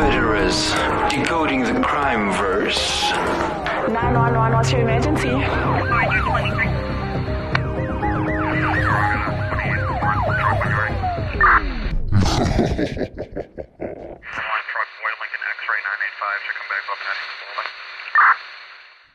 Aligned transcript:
murderers, 0.00 0.72
decoding 1.10 1.60
the 1.62 1.78
crime 1.82 2.32
verse. 2.32 3.10
911, 3.12 4.52
what's 4.56 4.72
your 4.72 4.80
emergency? 4.80 5.28
One 5.28 5.38
truck, 14.72 14.88
Boy 14.96 15.12
Lincoln 15.20 15.42
X-ray 15.52 15.80
985, 15.84 16.48
should 16.48 16.56
come 16.56 16.70
back 16.72 16.84
up 16.88 17.00
and 17.04 17.20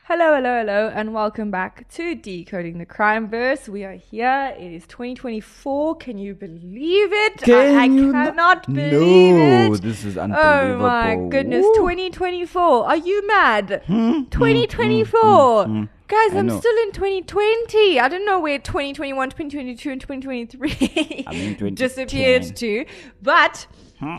Hello, 0.08 0.36
hello, 0.36 0.60
hello, 0.60 0.88
and 0.94 1.12
welcome 1.12 1.50
back 1.50 1.88
to 1.94 2.14
Decoding 2.14 2.78
the 2.78 2.86
Crime 2.86 3.28
Verse. 3.28 3.68
We 3.68 3.82
are 3.82 3.94
here. 3.94 4.54
It 4.56 4.72
is 4.72 4.86
2024. 4.86 5.96
Can 5.96 6.16
you 6.16 6.32
believe 6.32 7.12
it? 7.12 7.38
Can 7.38 7.74
I, 7.76 7.82
I 7.84 7.88
cannot 7.88 8.66
believe 8.72 8.92
No, 9.34 9.74
it. 9.74 9.82
this 9.82 10.04
is 10.04 10.16
unbelievable. 10.16 10.84
Oh 10.84 10.88
my 10.88 11.16
goodness, 11.28 11.64
Woo. 11.64 11.74
2024. 11.74 12.86
Are 12.86 12.96
you 12.96 13.26
mad? 13.26 13.82
Hmm, 13.86 14.22
2024. 14.30 15.64
Guys, 15.66 16.34
I 16.34 16.38
I'm 16.38 16.50
still 16.50 16.76
in 16.84 16.92
2020. 16.92 17.98
I 17.98 18.08
don't 18.08 18.24
know 18.24 18.38
where 18.38 18.60
2021, 18.60 19.30
2022, 19.30 19.90
and 19.90 20.00
2023 20.00 21.24
I'm 21.26 21.34
in 21.34 21.56
2010. 21.56 21.74
disappeared 21.74 22.56
to, 22.56 22.86
but 23.22 23.66
Hmm. 23.98 24.18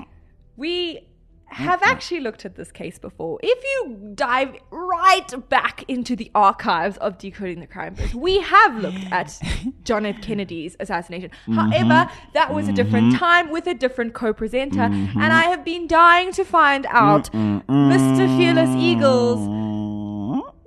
we 0.58 1.07
have 1.50 1.82
actually 1.82 2.20
looked 2.20 2.46
at 2.46 2.56
this 2.56 2.72
case 2.72 3.00
before. 3.00 3.40
If 3.42 3.64
you 3.64 4.12
dive 4.16 4.56
right 4.70 5.50
back 5.50 5.84
into 5.88 6.16
the 6.16 6.30
archives 6.36 6.98
of 6.98 7.18
Decoding 7.18 7.60
the 7.62 7.68
Crime 7.68 7.96
we 8.16 8.40
have 8.42 8.78
looked 8.78 9.06
at 9.12 9.40
John 9.84 10.06
F. 10.06 10.22
Kennedy's 10.22 10.76
assassination. 10.80 11.32
Mm-hmm. 11.48 11.54
However, 11.54 12.12
that 12.34 12.54
was 12.54 12.68
a 12.68 12.74
different 12.74 13.16
time 13.16 13.50
with 13.50 13.66
a 13.68 13.74
different 13.74 14.14
co 14.14 14.34
presenter, 14.34 14.78
Mm-hmm. 14.88 15.20
and 15.22 15.34
I 15.34 15.44
have 15.44 15.64
been 15.66 15.88
dying 15.88 16.32
to 16.34 16.44
find 16.44 16.86
out 16.90 17.32
Mr. 17.32 18.38
Fearless 18.38 18.70
Eagle's 18.76 19.48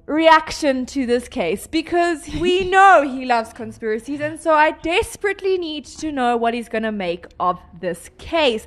reaction 0.06 0.86
to 0.86 1.06
this 1.06 1.28
case 1.28 1.66
because 1.66 2.26
we 2.40 2.64
know 2.70 3.02
he 3.02 3.24
loves 3.26 3.52
conspiracies, 3.52 4.20
and 4.20 4.40
so 4.40 4.52
I 4.54 4.72
desperately 4.72 5.56
need 5.58 5.84
to 5.86 6.10
know 6.10 6.36
what 6.36 6.54
he's 6.54 6.68
going 6.68 6.82
to 6.82 6.92
make 6.92 7.26
of 7.38 7.60
this 7.80 8.10
case. 8.18 8.66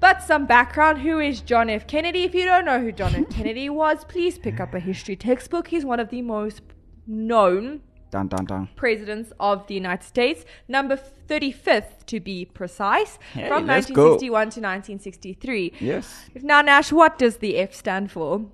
But 0.00 0.22
some 0.22 0.46
background 0.46 0.98
who 1.00 1.18
is 1.18 1.40
John 1.40 1.68
F. 1.68 1.86
Kennedy? 1.86 2.22
If 2.22 2.34
you 2.34 2.44
don't 2.44 2.64
know 2.64 2.80
who 2.80 2.92
John 2.92 3.14
F. 3.14 3.28
Kennedy 3.30 3.68
was, 3.68 4.04
please 4.04 4.38
pick 4.38 4.60
up 4.60 4.74
a 4.74 4.80
history 4.80 5.16
textbook. 5.16 5.68
He's 5.68 5.84
one 5.84 5.98
of 6.00 6.10
the 6.10 6.22
most 6.22 6.62
known 7.06 7.80
Dun, 8.10 8.28
dun, 8.28 8.44
dun. 8.46 8.68
presidents 8.76 9.32
of 9.38 9.66
the 9.66 9.74
United 9.74 10.02
States, 10.04 10.44
number 10.66 10.96
35th 11.28 12.06
to 12.06 12.20
be 12.20 12.44
precise, 12.46 13.18
Hey, 13.34 13.48
from 13.48 13.66
let's 13.66 13.90
go. 13.90 14.12
1961 14.12 14.30
to 14.30 14.60
1963. 14.60 15.72
Yes. 15.80 16.30
Now, 16.42 16.62
Nash, 16.62 16.90
what 16.90 17.18
does 17.18 17.36
the 17.38 17.56
F 17.58 17.74
stand 17.74 18.10
for? 18.10 18.46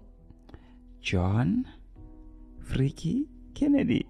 John 1.02 1.66
Freaky 2.62 3.26
Kennedy. 3.54 4.06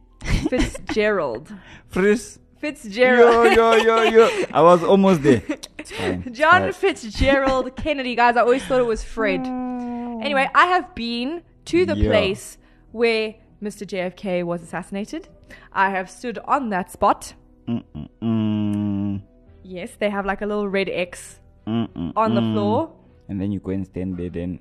Fitzgerald. 0.49 1.53
Frizz. 1.89 2.39
Fitzgerald. 2.65 3.53
Yo, 3.55 3.75
yo, 3.77 4.03
yo, 4.03 4.03
yo. 4.27 4.45
I 4.53 4.63
was 4.63 4.83
almost 4.83 5.23
there. 5.23 5.43
It's 5.79 5.91
fine. 5.93 6.23
It's 6.27 6.39
John 6.39 6.63
fine. 6.63 6.73
Fitzgerald 6.73 7.77
Kennedy, 7.85 8.15
guys. 8.15 8.39
I 8.39 8.41
always 8.41 8.65
thought 8.65 8.81
it 8.81 8.87
was 8.87 9.05
Fred. 9.05 9.43
Anyway, 9.47 10.49
I 10.55 10.65
have 10.75 10.95
been 10.95 11.43
to 11.67 11.85
the 11.85 11.95
Yeah. 11.95 12.09
place 12.11 12.57
where 12.93 13.35
Mr. 13.63 13.85
JFK 13.87 14.45
was 14.45 14.63
assassinated. 14.63 15.29
I 15.75 15.91
have 15.91 16.09
stood 16.09 16.39
on 16.47 16.71
that 16.71 16.91
spot. 16.91 17.35
Mm, 17.69 19.21
Yes, 19.63 19.91
they 19.99 20.09
have 20.09 20.25
like 20.25 20.41
a 20.41 20.47
little 20.47 20.69
red 20.69 20.89
X 20.89 21.41
mm, 21.67 21.87
mm, 21.93 22.13
on 22.17 22.35
the 22.35 22.41
floor. 22.41 22.91
And 23.29 23.39
then 23.41 23.53
you 23.53 23.61
go 23.61 23.73
and 23.73 23.85
stand 23.85 24.17
there 24.17 24.31
then. 24.31 24.61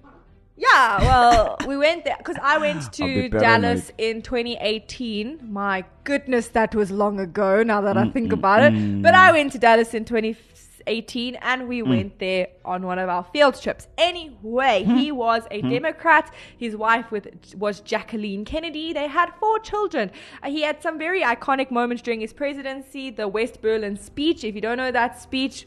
Yeah, 0.55 0.99
well, 1.01 1.57
we 1.67 1.77
went 1.77 2.05
there 2.05 2.15
because 2.17 2.37
I 2.41 2.57
went 2.59 2.93
to 2.93 3.27
Dallas 3.29 3.91
in 3.97 4.21
2018. 4.21 5.39
My 5.51 5.83
goodness, 6.03 6.49
that 6.49 6.75
was 6.75 6.91
long 6.91 7.19
ago 7.19 7.63
now 7.63 7.81
that 7.81 7.97
I 7.97 8.07
think 8.09 8.29
Mm, 8.29 8.33
about 8.33 8.61
it. 8.73 9.01
But 9.01 9.15
I 9.15 9.31
went 9.31 9.51
to 9.53 9.57
Dallas 9.57 9.95
in 9.95 10.05
2018 10.05 11.35
and 11.41 11.63
Mm. 11.63 11.67
we 11.67 11.81
went 11.81 12.19
there 12.19 12.47
on 12.63 12.85
one 12.85 12.99
of 12.99 13.09
our 13.09 13.23
field 13.23 13.59
trips. 13.59 13.87
Anyway, 13.97 14.83
Hmm. 14.83 14.95
he 14.95 15.11
was 15.11 15.41
a 15.49 15.61
Democrat. 15.63 16.31
His 16.55 16.75
wife 16.77 17.09
with, 17.09 17.29
was 17.57 17.79
Jacqueline 17.81 18.45
Kennedy. 18.45 18.93
They 18.93 19.07
had 19.07 19.29
four 19.39 19.57
children. 19.59 20.11
Uh, 20.43 20.49
he 20.51 20.61
had 20.61 20.83
some 20.83 20.99
very 20.99 21.21
iconic 21.23 21.71
moments 21.71 22.03
during 22.03 22.21
his 22.21 22.31
presidency. 22.31 23.09
The 23.09 23.27
West 23.27 23.59
Berlin 23.59 23.97
speech. 23.97 24.43
If 24.43 24.53
you 24.53 24.61
don't 24.61 24.77
know 24.77 24.91
that 24.91 25.19
speech, 25.19 25.65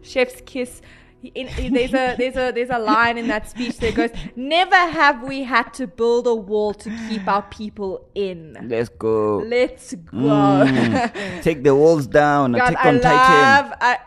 chef's 0.00 0.40
kiss. 0.46 0.80
In, 1.22 1.48
in- 1.48 1.72
there's 1.72 1.94
a 1.94 2.16
there's 2.18 2.36
a 2.36 2.52
there's 2.52 2.70
a 2.70 2.78
line 2.78 3.16
in 3.16 3.28
that 3.28 3.48
speech 3.48 3.76
that 3.78 3.94
goes, 3.94 4.10
"Never 4.34 4.76
have 4.76 5.22
we 5.22 5.44
had 5.44 5.72
to 5.74 5.86
build 5.86 6.26
a 6.26 6.34
wall 6.34 6.74
to 6.74 6.90
keep 7.08 7.26
our 7.28 7.42
people 7.42 8.08
in. 8.14 8.58
Let's 8.68 8.88
go. 8.88 9.38
Let's 9.38 9.94
go." 9.94 10.16
Mm. 10.16 11.42
Take 11.42 11.62
the 11.62 11.74
walls 11.74 12.06
down. 12.06 12.52
God, 12.52 12.74
I 12.76 12.90
love. 12.90 13.72
I, 13.80 13.98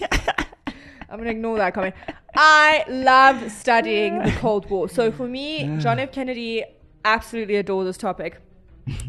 I'm 1.10 1.18
gonna 1.18 1.30
ignore 1.30 1.58
that 1.58 1.74
comment. 1.74 1.94
I 2.34 2.84
love 2.88 3.50
studying 3.50 4.18
the 4.22 4.32
Cold 4.32 4.68
War. 4.70 4.88
So 4.88 5.10
for 5.12 5.26
me, 5.28 5.76
John 5.78 5.98
F. 5.98 6.12
Kennedy 6.12 6.64
absolutely 7.04 7.56
adore 7.56 7.84
this 7.84 7.96
topic. 7.96 8.40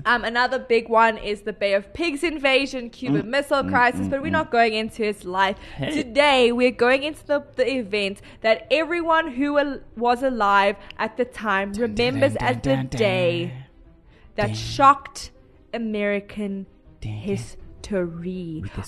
Um, 0.06 0.24
another 0.24 0.58
big 0.58 0.90
one 0.90 1.18
is 1.18 1.42
the 1.42 1.54
Bay 1.54 1.74
of 1.74 1.94
Pigs 1.94 2.24
invasion, 2.24 2.90
Cuban 2.90 3.24
mm. 3.24 3.28
Missile 3.28 3.64
mm, 3.64 3.70
Crisis, 3.70 4.08
mm, 4.08 4.10
but 4.10 4.22
we're 4.22 4.32
not 4.32 4.50
going 4.52 4.74
into 4.74 5.04
his 5.04 5.24
life. 5.24 5.58
Today, 5.78 6.52
we're 6.52 6.72
going 6.72 7.04
into 7.04 7.26
the, 7.26 7.44
the 7.56 7.76
event 7.78 8.22
that 8.42 8.66
everyone 8.72 9.32
who 9.34 9.58
al- 9.58 9.82
was 9.96 10.24
alive 10.24 10.78
at 10.98 11.18
the 11.18 11.26
time 11.26 11.74
remembers 11.74 12.34
dun, 12.34 12.44
as 12.48 12.56
the 12.56 12.62
dun, 12.62 12.88
dun. 12.88 13.00
day 13.00 13.54
that 14.36 14.56
shocked 14.56 15.32
American 15.74 16.66
history. 17.02 17.62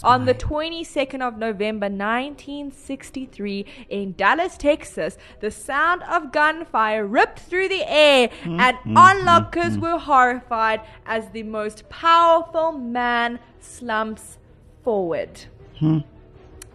On 0.04 0.26
the 0.26 0.34
22nd 0.34 1.22
of 1.22 1.38
November 1.38 1.86
1963 1.86 3.66
in 3.90 4.14
Dallas, 4.14 4.58
Texas, 4.58 5.18
the 5.40 5.52
sound 5.52 6.04
of 6.04 6.32
gunfire 6.32 7.06
ripped 7.06 7.40
through 7.40 7.70
the 7.70 7.84
air, 7.90 8.30
Hmm, 8.44 8.60
and 8.60 8.78
onlookers 8.98 9.78
were 9.78 9.98
horrified 9.98 10.82
as 11.06 11.30
the 11.30 11.44
most 11.44 11.90
powerful 11.90 12.72
man 12.72 13.40
slumps 13.60 14.38
forward. 14.84 15.46
Hmm. 15.78 16.00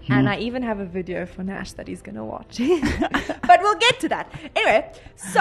And 0.08 0.28
I 0.28 0.38
even 0.38 0.62
have 0.62 0.80
a 0.80 0.84
video 0.84 1.24
for 1.24 1.42
Nash 1.42 1.72
that 1.72 1.88
he's 1.88 2.02
going 2.02 2.16
to 2.16 2.24
watch. 2.24 2.58
but 3.46 3.60
we'll 3.62 3.78
get 3.78 4.00
to 4.00 4.08
that. 4.10 4.30
Anyway, 4.54 4.92
so 5.16 5.40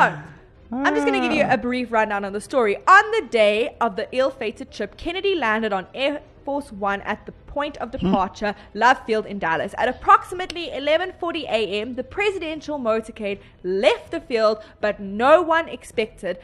I'm 0.72 0.96
just 0.96 1.06
going 1.06 1.22
to 1.22 1.28
give 1.28 1.38
you 1.38 1.46
a 1.48 1.58
brief 1.58 1.92
rundown 1.92 2.24
on 2.26 2.34
the 2.34 2.42
story. 2.42 2.78
On 2.78 3.12
the 3.12 3.28
day 3.30 3.76
of 3.82 3.96
the 3.96 4.08
ill 4.12 4.30
fated 4.30 4.72
trip, 4.72 4.98
Kennedy 4.98 5.36
landed 5.36 5.74
on 5.74 5.88
Air 5.94 6.22
Force 6.44 6.72
One 6.72 7.02
at 7.02 7.26
the 7.26 7.32
point 7.32 7.78
of 7.78 7.90
hmm. 7.92 7.98
departure, 7.98 8.56
Love 8.74 9.04
Field 9.06 9.26
in 9.26 9.40
Dallas. 9.40 9.74
At 9.78 9.88
approximately 9.90 10.70
11:40 10.70 11.44
a.m., 11.44 11.96
the 11.96 12.04
presidential 12.04 12.80
motorcade 12.80 13.40
left 13.64 14.12
the 14.12 14.20
field, 14.20 14.64
but 14.82 15.00
no 15.00 15.42
one 15.42 15.68
expected 15.70 16.40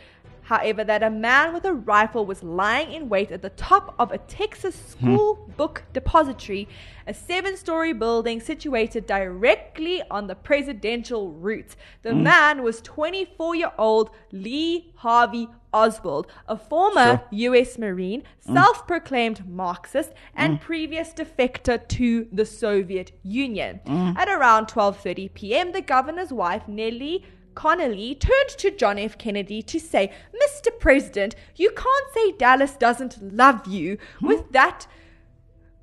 However, 0.49 0.83
that 0.83 1.03
a 1.03 1.11
man 1.11 1.53
with 1.53 1.63
a 1.63 1.73
rifle 1.73 2.25
was 2.25 2.41
lying 2.41 2.91
in 2.91 3.07
wait 3.07 3.31
at 3.31 3.43
the 3.43 3.51
top 3.51 3.93
of 3.99 4.11
a 4.11 4.17
Texas 4.17 4.75
hmm. 4.75 4.89
school 4.89 5.47
book 5.57 5.83
depository, 5.93 6.67
a 7.05 7.13
seven 7.13 7.55
story 7.55 7.93
building 7.93 8.41
situated 8.41 9.05
directly 9.05 10.01
on 10.09 10.25
the 10.25 10.33
presidential 10.33 11.29
route. 11.29 11.75
The 12.01 12.13
hmm. 12.13 12.23
man 12.23 12.63
was 12.63 12.81
24 12.81 13.53
year 13.57 13.71
old 13.77 14.09
Lee 14.31 14.91
Harvey 14.95 15.49
Oswald, 15.73 16.27
a 16.47 16.57
former 16.57 17.21
U.S. 17.31 17.77
Marine, 17.77 18.23
mm. 18.47 18.53
self 18.53 18.87
proclaimed 18.87 19.47
Marxist, 19.47 20.13
and 20.35 20.59
mm. 20.59 20.61
previous 20.61 21.09
defector 21.13 21.87
to 21.89 22.27
the 22.31 22.45
Soviet 22.45 23.11
Union. 23.23 23.79
Mm. 23.85 24.17
At 24.17 24.29
around 24.29 24.67
12:30 24.67 25.33
p.m., 25.33 25.71
the 25.71 25.81
governor's 25.81 26.31
wife, 26.31 26.67
Nellie 26.67 27.23
Connally 27.59 28.17
turned 28.17 28.49
to 28.57 28.71
John 28.71 28.97
F. 28.97 29.17
Kennedy 29.17 29.61
to 29.63 29.79
say, 29.79 30.13
Mr. 30.33 30.67
President, 30.79 31.35
you 31.57 31.69
can't 31.71 32.13
say 32.13 32.31
Dallas 32.37 32.77
doesn't 32.77 33.35
love 33.35 33.67
you. 33.67 33.97
Hmm? 34.19 34.27
With 34.27 34.51
that 34.51 34.87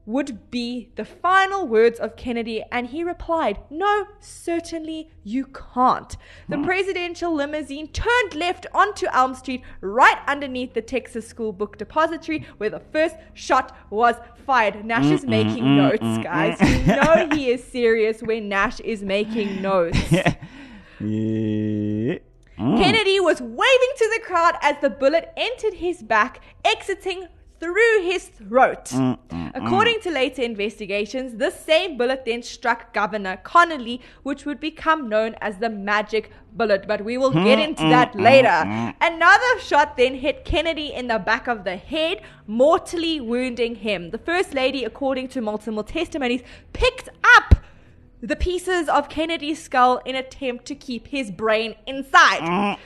would 0.07 0.51
be 0.53 0.91
the 0.95 1.05
final 1.05 1.67
words 1.67 1.99
of 1.99 2.17
Kennedy, 2.17 2.63
and 2.71 2.87
he 2.87 3.03
replied, 3.03 3.59
No, 3.69 4.07
certainly 4.21 5.11
you 5.25 5.47
can't. 5.47 6.17
The 6.49 6.59
presidential 6.59 7.35
limousine 7.35 7.89
turned 7.89 8.35
left 8.35 8.67
onto 8.73 9.07
Elm 9.13 9.35
Street, 9.35 9.63
right 9.81 10.19
underneath 10.29 10.75
the 10.75 10.83
Texas 10.83 11.27
School 11.27 11.53
Book 11.53 11.77
Depository, 11.77 12.47
where 12.59 12.71
the 12.71 12.81
first 12.93 13.17
shot 13.35 13.77
was 13.91 14.15
fired. 14.47 14.85
Nash 14.85 15.07
is 15.07 15.27
making 15.27 15.77
notes, 15.77 16.19
guys. 16.23 16.57
You 16.87 16.95
know 16.95 17.29
he 17.33 17.51
is 17.51 17.65
serious 17.65 18.23
when 18.23 18.49
Nash 18.49 18.79
is 18.81 19.03
making 19.03 19.61
notes. 19.61 19.99
Yeah. 20.11 20.37
Mm. 22.59 22.79
Kennedy 22.79 23.21
was 23.21 23.41
waving 23.43 23.95
to 23.99 24.11
the 24.15 24.21
crowd 24.25 24.55
as 24.63 24.77
the 24.81 24.89
bullet 24.89 25.31
entered 25.37 25.75
his 25.75 26.03
back, 26.03 26.41
exiting 26.65 27.29
through 27.59 28.03
his 28.03 28.25
throat. 28.27 28.87
Mm, 28.87 29.19
mm, 29.29 29.53
mm. 29.53 29.53
According 29.55 30.01
to 30.03 30.11
later 30.11 30.43
investigations, 30.43 31.37
this 31.37 31.59
same 31.59 31.97
bullet 31.97 32.25
then 32.25 32.43
struck 32.43 32.93
Governor 32.93 33.39
Connally, 33.45 34.01
which 34.23 34.45
would 34.45 34.61
become 34.61 35.09
known 35.09 35.35
as 35.41 35.59
the 35.59 35.71
magic 35.71 36.31
bullet, 36.53 36.87
but 36.87 37.05
we 37.05 37.19
will 37.19 37.31
get 37.31 37.59
hmm, 37.59 37.65
into 37.65 37.83
that 37.85 38.15
later. 38.15 38.95
Another 39.01 39.61
shot 39.61 39.97
then 39.97 40.15
hit 40.15 40.45
Kennedy 40.45 40.93
in 40.93 41.07
the 41.07 41.19
back 41.19 41.47
of 41.47 41.65
the 41.65 41.77
head, 41.77 42.23
mortally 42.47 43.21
wounding 43.21 43.75
him. 43.75 44.11
The 44.11 44.19
First 44.19 44.55
Lady, 44.55 44.85
according 44.85 45.29
to 45.29 45.41
multiple 45.41 45.85
testimonies, 45.85 46.43
picked 46.73 47.09
up 47.37 47.57
the 48.23 48.37
pieces 48.37 48.89
of 48.89 49.09
Kennedy's 49.09 49.63
skull 49.63 49.99
in 50.05 50.17
attempt 50.17 50.65
to 50.67 50.75
keep 50.75 51.09
his 51.09 51.31
brain 51.31 51.75
inside. 51.87 52.79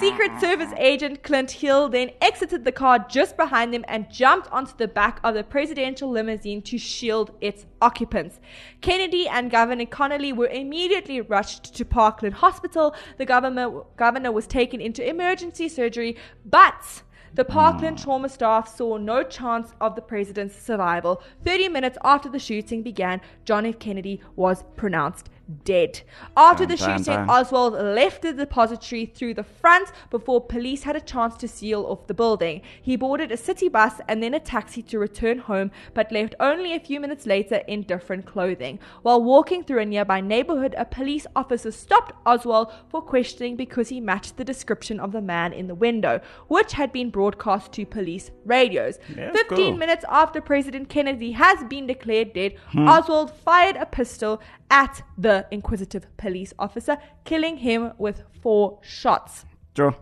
Secret 0.00 0.40
Service 0.40 0.72
agent 0.76 1.22
Clint 1.22 1.50
Hill 1.50 1.88
then 1.88 2.10
exited 2.20 2.64
the 2.64 2.72
car 2.72 3.00
just 3.08 3.36
behind 3.36 3.74
them 3.74 3.84
and 3.88 4.10
jumped 4.10 4.50
onto 4.52 4.76
the 4.76 4.88
back 4.88 5.20
of 5.24 5.34
the 5.34 5.42
presidential 5.42 6.08
limousine 6.08 6.62
to 6.62 6.78
shield 6.78 7.32
its 7.40 7.66
occupants. 7.80 8.40
Kennedy 8.80 9.28
and 9.28 9.50
Governor 9.50 9.86
Connally 9.86 10.34
were 10.34 10.48
immediately 10.48 11.20
rushed 11.20 11.74
to 11.74 11.84
Parkland 11.84 12.36
Hospital. 12.36 12.94
The 13.18 13.26
governor, 13.26 13.82
governor 13.96 14.32
was 14.32 14.46
taken 14.46 14.80
into 14.80 15.08
emergency 15.08 15.68
surgery, 15.68 16.16
but 16.44 17.02
the 17.34 17.44
Parkland 17.44 17.98
trauma 17.98 18.30
staff 18.30 18.74
saw 18.74 18.96
no 18.96 19.22
chance 19.22 19.74
of 19.80 19.94
the 19.94 20.00
president's 20.00 20.56
survival. 20.56 21.22
30 21.44 21.68
minutes 21.68 21.98
after 22.02 22.30
the 22.30 22.38
shooting 22.38 22.82
began, 22.82 23.20
John 23.44 23.66
F. 23.66 23.78
Kennedy 23.78 24.22
was 24.36 24.64
pronounced 24.76 25.28
dead. 25.64 26.02
After 26.36 26.66
the 26.66 26.76
shooting. 26.76 27.14
Oswald 27.28 27.74
left 27.74 28.22
the 28.22 28.32
depository 28.32 29.06
through 29.06 29.34
the 29.34 29.44
front 29.44 29.90
before 30.10 30.40
police 30.40 30.82
had 30.82 30.96
a 30.96 31.00
chance 31.00 31.36
to 31.36 31.48
seal 31.48 31.84
off 31.86 32.06
the 32.06 32.14
building. 32.14 32.62
He 32.80 32.96
boarded 32.96 33.32
a 33.32 33.36
city 33.36 33.68
bus 33.68 34.00
and 34.08 34.22
then 34.22 34.34
a 34.34 34.40
taxi 34.40 34.82
to 34.82 34.98
return 34.98 35.38
home, 35.38 35.70
but 35.94 36.12
left 36.12 36.34
only 36.40 36.74
a 36.74 36.80
few 36.80 37.00
minutes 37.00 37.26
later 37.26 37.56
in 37.68 37.82
different 37.82 38.26
clothing. 38.26 38.78
While 39.02 39.22
walking 39.22 39.64
through 39.64 39.80
a 39.80 39.86
nearby 39.86 40.20
neighborhood, 40.20 40.74
a 40.76 40.84
police 40.84 41.26
officer 41.34 41.70
stopped 41.70 42.12
Oswald 42.24 42.72
for 42.88 43.00
questioning 43.00 43.56
because 43.56 43.88
he 43.88 44.00
matched 44.00 44.36
the 44.36 44.44
description 44.44 45.00
of 45.00 45.12
the 45.12 45.20
man 45.20 45.52
in 45.52 45.66
the 45.66 45.74
window, 45.74 46.20
which 46.48 46.72
had 46.72 46.92
been 46.92 47.10
broadcast 47.10 47.72
to 47.72 47.86
police 47.86 48.30
radios. 48.44 48.98
Yeah, 49.16 49.32
15 49.32 49.56
cool. 49.56 49.76
minutes 49.76 50.04
after 50.08 50.40
President 50.40 50.88
Kennedy 50.88 51.32
has 51.32 51.62
been 51.64 51.86
declared 51.86 52.32
dead, 52.32 52.54
Oswald 52.76 53.30
fired 53.30 53.76
a 53.76 53.86
pistol 53.86 54.40
at 54.70 55.02
the 55.16 55.46
inquisitive 55.50 56.06
police 56.16 56.52
officer, 56.58 56.98
killing 57.24 57.58
him 57.58 57.92
with 57.98 58.22
four 58.40 58.78
shots. 58.82 59.44
Sure. 59.76 59.96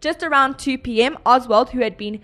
Just 0.00 0.22
around 0.22 0.58
2 0.58 0.78
p.m., 0.78 1.18
Oswald, 1.26 1.70
who 1.70 1.80
had 1.80 1.96
been 1.96 2.20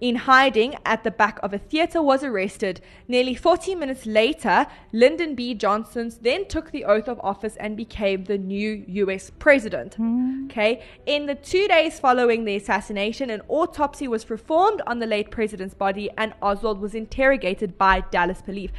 in 0.00 0.16
hiding 0.16 0.74
at 0.84 1.02
the 1.02 1.10
back 1.10 1.38
of 1.42 1.54
a 1.54 1.58
theater, 1.58 2.02
was 2.02 2.22
arrested. 2.22 2.80
Nearly 3.08 3.34
40 3.34 3.74
minutes 3.74 4.04
later, 4.04 4.66
Lyndon 4.92 5.34
B. 5.34 5.54
Johnson 5.54 6.12
then 6.20 6.46
took 6.46 6.72
the 6.72 6.84
oath 6.84 7.08
of 7.08 7.18
office 7.20 7.56
and 7.56 7.76
became 7.76 8.24
the 8.24 8.36
new 8.36 8.84
U.S. 8.86 9.30
president. 9.38 9.94
Hmm. 9.94 10.46
Okay. 10.46 10.82
In 11.06 11.26
the 11.26 11.34
two 11.34 11.66
days 11.68 11.98
following 11.98 12.44
the 12.44 12.56
assassination, 12.56 13.30
an 13.30 13.40
autopsy 13.48 14.06
was 14.06 14.24
performed 14.24 14.82
on 14.86 14.98
the 14.98 15.06
late 15.06 15.30
president's 15.30 15.74
body, 15.74 16.10
and 16.18 16.34
Oswald 16.42 16.80
was 16.80 16.94
interrogated 16.94 17.78
by 17.78 18.00
Dallas 18.10 18.42
police. 18.42 18.70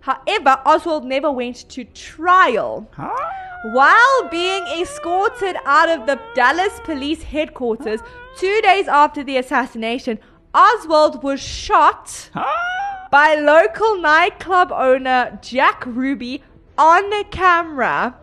However, 0.00 0.60
Oswald 0.64 1.04
never 1.04 1.30
went 1.30 1.68
to 1.70 1.84
trial. 1.84 2.88
While 3.72 4.28
being 4.30 4.66
escorted 4.80 5.56
out 5.66 5.90
of 5.90 6.06
the 6.06 6.18
Dallas 6.34 6.80
police 6.84 7.22
headquarters 7.22 8.00
two 8.38 8.60
days 8.62 8.88
after 8.88 9.22
the 9.22 9.36
assassination, 9.36 10.18
Oswald 10.54 11.22
was 11.22 11.40
shot 11.40 12.30
by 13.10 13.34
local 13.34 13.98
nightclub 14.00 14.72
owner 14.72 15.38
Jack 15.42 15.84
Ruby 15.84 16.42
on 16.78 17.10
the 17.10 17.24
camera. 17.30 18.16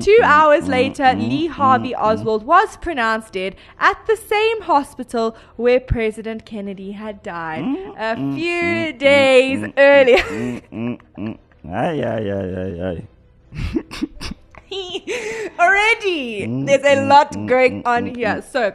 Two 0.00 0.18
hours 0.22 0.68
later, 0.68 1.12
Lee 1.14 1.46
Harvey 1.46 1.94
Oswald 1.94 2.44
was 2.44 2.76
pronounced 2.76 3.32
dead 3.34 3.54
at 3.78 4.04
the 4.06 4.16
same 4.16 4.62
hospital 4.62 5.36
where 5.56 5.78
President 5.80 6.44
Kennedy 6.44 6.92
had 6.92 7.22
died 7.22 7.64
a 7.96 8.16
few 8.34 8.92
days 8.92 9.64
earlier. 9.76 10.60
Ay, 11.70 12.02
ay, 12.02 12.30
ay, 12.30 12.48
ay, 12.62 12.80
ay. 12.88 13.06
Already, 15.58 16.46
there's 16.64 16.84
a 16.84 17.06
lot 17.06 17.32
going 17.46 17.82
on 17.86 18.14
here. 18.14 18.42
So, 18.42 18.74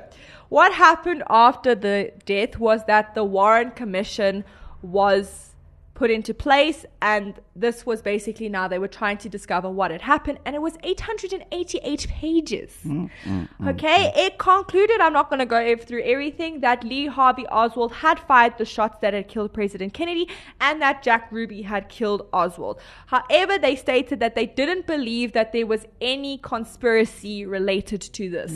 what 0.50 0.74
happened 0.74 1.24
after 1.30 1.75
the 1.75 2.12
death 2.25 2.60
was 2.60 2.86
that 2.86 3.16
the 3.16 3.24
Warren 3.24 3.72
Commission 3.72 4.44
was 4.81 5.53
put 5.94 6.10
into 6.10 6.34
place, 6.34 6.86
and 7.01 7.36
this 7.56 7.86
was 7.86 8.01
basically 8.01 8.50
now 8.50 8.68
they 8.68 8.80
were 8.80 8.88
trying 8.88 9.18
to 9.18 9.30
discover 9.30 9.69
what 9.69 9.92
had 9.92 10.01
happened, 10.01 10.40
and 10.45 10.56
it 10.56 10.62
was 10.62 10.75
888 10.84 12.07
pages. 12.10 12.72
Mm, 12.84 13.10
mm, 13.24 13.50
mm, 13.60 13.69
okay, 13.69 14.12
it 14.16 14.38
concluded, 14.40 15.00
I'm 15.00 15.13
not 15.13 15.30
going 15.30 15.40
to 15.40 15.45
go 15.45 15.75
through 15.78 16.04
everything, 16.04 16.62
that 16.62 16.84
Lee 16.84 17.06
Harvey 17.06 17.45
Oswald 17.48 17.94
had 17.94 18.19
fired 18.19 18.57
the 18.57 18.66
shots 18.66 18.98
that 19.01 19.13
had 19.13 19.28
killed 19.28 19.54
President 19.54 19.94
Kennedy 19.94 20.28
and 20.60 20.81
that 20.81 21.04
Jack 21.04 21.31
Ruby 21.31 21.62
had 21.62 21.90
killed 21.90 22.28
Oswald. 22.34 22.80
However, 23.07 23.60
they 23.60 23.75
stated 23.75 24.19
that 24.19 24.34
they 24.36 24.48
didn't 24.48 24.88
believe 24.88 25.34
that 25.34 25.51
there 25.51 25.68
was 25.68 25.86
any 26.01 26.39
conspiracy 26.39 27.46
related 27.46 28.01
to 28.01 28.30
this. 28.30 28.51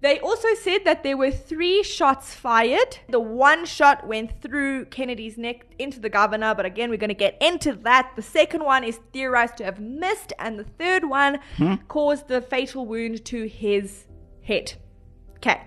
They 0.00 0.20
also 0.20 0.48
said 0.54 0.84
that 0.84 1.02
there 1.02 1.16
were 1.16 1.30
three 1.30 1.82
shots 1.82 2.34
fired. 2.34 2.98
The 3.08 3.18
one 3.18 3.64
shot 3.64 4.06
went 4.06 4.40
through 4.40 4.86
Kennedy's 4.86 5.36
neck 5.36 5.66
into 5.78 5.98
the 5.98 6.08
governor, 6.08 6.54
but 6.54 6.64
again, 6.64 6.88
we're 6.90 6.98
going 6.98 7.08
to 7.08 7.14
get 7.14 7.36
into 7.40 7.72
that. 7.82 8.12
The 8.14 8.22
second 8.22 8.62
one 8.64 8.84
is 8.84 9.00
theorized 9.12 9.56
to 9.56 9.64
have 9.64 9.80
missed, 9.80 10.32
and 10.38 10.58
the 10.58 10.64
third 10.64 11.04
one 11.04 11.40
hmm? 11.56 11.74
caused 11.88 12.28
the 12.28 12.40
fatal 12.40 12.86
wound 12.86 13.24
to 13.26 13.48
his 13.48 14.06
head. 14.42 14.74
Okay. 15.36 15.62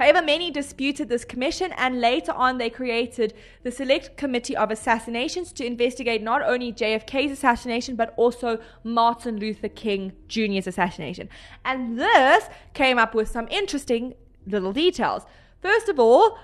However, 0.00 0.22
many 0.22 0.50
disputed 0.50 1.10
this 1.10 1.26
commission, 1.26 1.72
and 1.76 2.00
later 2.00 2.32
on, 2.32 2.56
they 2.56 2.70
created 2.70 3.34
the 3.64 3.70
Select 3.70 4.16
Committee 4.16 4.56
of 4.56 4.70
Assassinations 4.70 5.52
to 5.52 5.66
investigate 5.66 6.22
not 6.22 6.40
only 6.42 6.72
JFK's 6.72 7.30
assassination, 7.30 7.96
but 7.96 8.14
also 8.16 8.60
Martin 8.82 9.36
Luther 9.38 9.68
King 9.68 10.12
Jr.'s 10.26 10.66
assassination. 10.66 11.28
And 11.66 12.00
this 12.00 12.48
came 12.72 12.96
up 12.96 13.14
with 13.14 13.28
some 13.28 13.46
interesting 13.48 14.14
little 14.46 14.72
details. 14.72 15.26
First 15.60 15.90
of 15.90 16.00
all, 16.00 16.38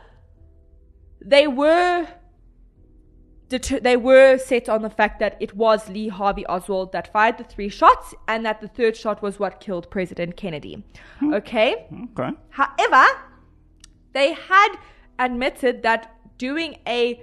they 1.25 1.47
were 1.47 2.09
deter- 3.49 3.81
they 3.81 3.97
were 3.97 4.37
set 4.37 4.69
on 4.69 4.83
the 4.83 4.91
fact 4.91 5.19
that 5.21 5.35
it 5.41 5.57
was 5.57 5.89
Lee 5.89 6.09
Harvey 6.09 6.45
Oswald 6.45 6.93
that 6.93 7.11
fired 7.11 7.39
the 7.39 7.45
three 7.45 7.71
shots, 7.71 8.15
and 8.29 8.45
that 8.45 8.61
the 8.61 8.69
third 8.69 8.99
shot 8.99 9.23
was 9.23 9.39
what 9.39 9.61
killed 9.61 9.91
President 9.91 10.37
Kennedy. 10.37 10.85
Hmm. 11.21 11.33
Okay. 11.33 11.87
Okay. 12.13 12.37
However, 12.51 13.07
they 14.17 14.33
had 14.33 14.71
admitted 15.19 15.83
that 15.83 16.03
doing 16.39 16.79
a 16.87 17.23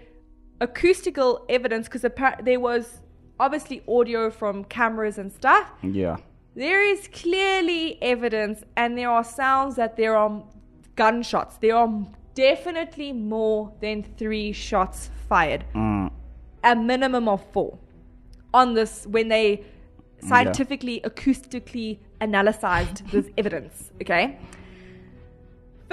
acoustical 0.62 1.44
evidence 1.50 1.88
because 1.88 2.06
there 2.44 2.60
was 2.60 3.02
obviously 3.40 3.82
audio 3.88 4.30
from 4.30 4.64
cameras 4.66 5.18
and 5.18 5.32
stuff. 5.32 5.72
Yeah. 5.82 6.18
There 6.56 6.86
is 6.86 7.10
clearly 7.12 7.98
evidence, 8.02 8.64
and 8.78 8.96
there 8.96 9.10
are 9.10 9.24
sounds 9.24 9.76
that 9.76 9.98
there 9.98 10.16
are 10.16 10.44
gunshots. 10.96 11.58
There 11.58 11.76
are 11.76 11.92
definitely 12.36 13.12
more 13.12 13.74
than 13.82 14.04
three 14.04 14.52
shots 14.52 15.10
fired. 15.28 15.66
Mm. 15.74 16.12
A 16.64 16.76
minimum 16.76 17.28
of 17.28 17.44
four 17.52 17.80
on 18.54 18.76
this 18.76 19.08
when 19.08 19.30
they 19.30 19.66
scientifically, 20.22 21.02
acoustically 21.04 21.98
analyzed 22.22 22.98
this 23.12 23.28
evidence. 23.36 23.92
Okay. 24.02 24.38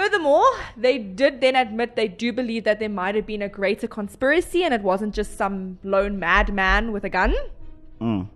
Furthermore, 0.00 0.50
they 0.78 0.96
did 0.96 1.42
then 1.42 1.54
admit 1.54 1.94
they 1.94 2.08
do 2.08 2.32
believe 2.32 2.64
that 2.64 2.78
there 2.78 2.88
might 2.88 3.14
have 3.16 3.26
been 3.26 3.42
a 3.42 3.50
greater 3.50 3.86
conspiracy 3.86 4.64
and 4.64 4.72
it 4.72 4.80
wasn't 4.80 5.14
just 5.14 5.36
some 5.36 5.78
lone 5.82 6.18
madman 6.18 6.90
with 6.90 7.04
a 7.04 7.10
gun. 7.10 7.34
Mm. 8.00 8.30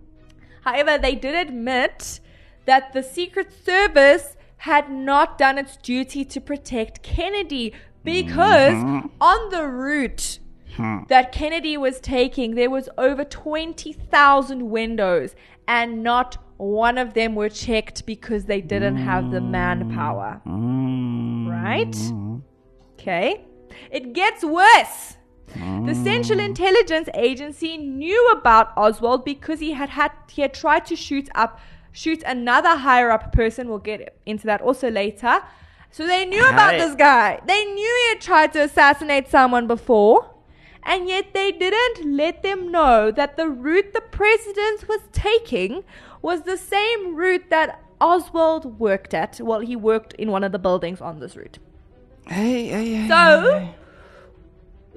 However, 0.61 0.99
they 0.99 1.15
did 1.15 1.33
admit 1.33 2.19
that 2.65 2.93
the 2.93 3.01
Secret 3.01 3.51
Service 3.51 4.37
had 4.57 4.91
not 4.91 5.39
done 5.39 5.57
its 5.57 5.75
duty 5.77 6.23
to 6.25 6.39
protect 6.39 7.01
Kennedy 7.01 7.73
because 8.03 9.09
on 9.19 9.49
the 9.49 9.67
route 9.67 10.37
Hmm. 10.75 11.03
that 11.07 11.31
Kennedy 11.31 11.77
was 11.77 11.99
taking, 11.99 12.55
there 12.55 12.69
was 12.69 12.89
over 12.97 13.23
20,000 13.23 14.69
windows 14.69 15.35
and 15.67 16.03
not 16.03 16.37
one 16.57 16.97
of 16.97 17.13
them 17.13 17.35
were 17.35 17.49
checked 17.49 18.05
because 18.05 18.45
they 18.45 18.61
didn't 18.61 18.97
have 18.97 19.31
the 19.31 19.41
manpower. 19.41 20.41
Hmm. 20.43 21.47
Right? 21.49 21.95
Okay. 22.93 23.45
It 23.91 24.13
gets 24.13 24.43
worse. 24.43 25.17
The 25.53 25.95
Central 26.03 26.39
hmm. 26.39 26.45
Intelligence 26.45 27.07
Agency 27.13 27.77
knew 27.77 28.31
about 28.31 28.73
Oswald 28.75 29.23
because 29.23 29.59
he 29.59 29.71
had 29.71 29.89
had 29.89 30.11
he 30.29 30.41
had 30.41 30.53
tried 30.53 30.85
to 30.87 30.95
shoot 30.97 31.29
up 31.33 31.59
shoot 31.93 32.21
another 32.23 32.75
higher 32.75 33.09
up 33.09 33.31
person. 33.31 33.69
We'll 33.69 33.77
get 33.77 34.17
into 34.25 34.47
that 34.47 34.61
also 34.61 34.89
later. 34.91 35.41
So 35.91 36.05
they 36.05 36.25
knew 36.25 36.41
about 36.41 36.73
Hi. 36.73 36.77
this 36.77 36.95
guy. 36.95 37.39
They 37.45 37.63
knew 37.63 37.99
he 38.03 38.09
had 38.09 38.21
tried 38.21 38.53
to 38.53 38.63
assassinate 38.63 39.29
someone 39.29 39.65
before. 39.65 40.34
And 40.85 41.07
yet 41.07 41.33
they 41.33 41.51
didn't 41.51 42.15
let 42.15 42.43
them 42.43 42.71
know 42.71 43.11
that 43.11 43.37
the 43.37 43.49
route 43.49 43.93
the 43.93 44.01
president 44.01 44.87
was 44.87 45.01
taking 45.11 45.83
was 46.21 46.43
the 46.43 46.57
same 46.57 47.15
route 47.15 47.49
that 47.49 47.81
Oswald 47.99 48.79
worked 48.79 49.13
at. 49.13 49.39
Well, 49.41 49.61
he 49.61 49.75
worked 49.75 50.13
in 50.13 50.31
one 50.31 50.43
of 50.43 50.51
the 50.51 50.59
buildings 50.59 51.01
on 51.01 51.19
this 51.19 51.35
route. 51.35 51.57
Hey, 52.27 52.67
hey, 52.67 52.93
hey. 52.95 53.07
So 53.07 53.69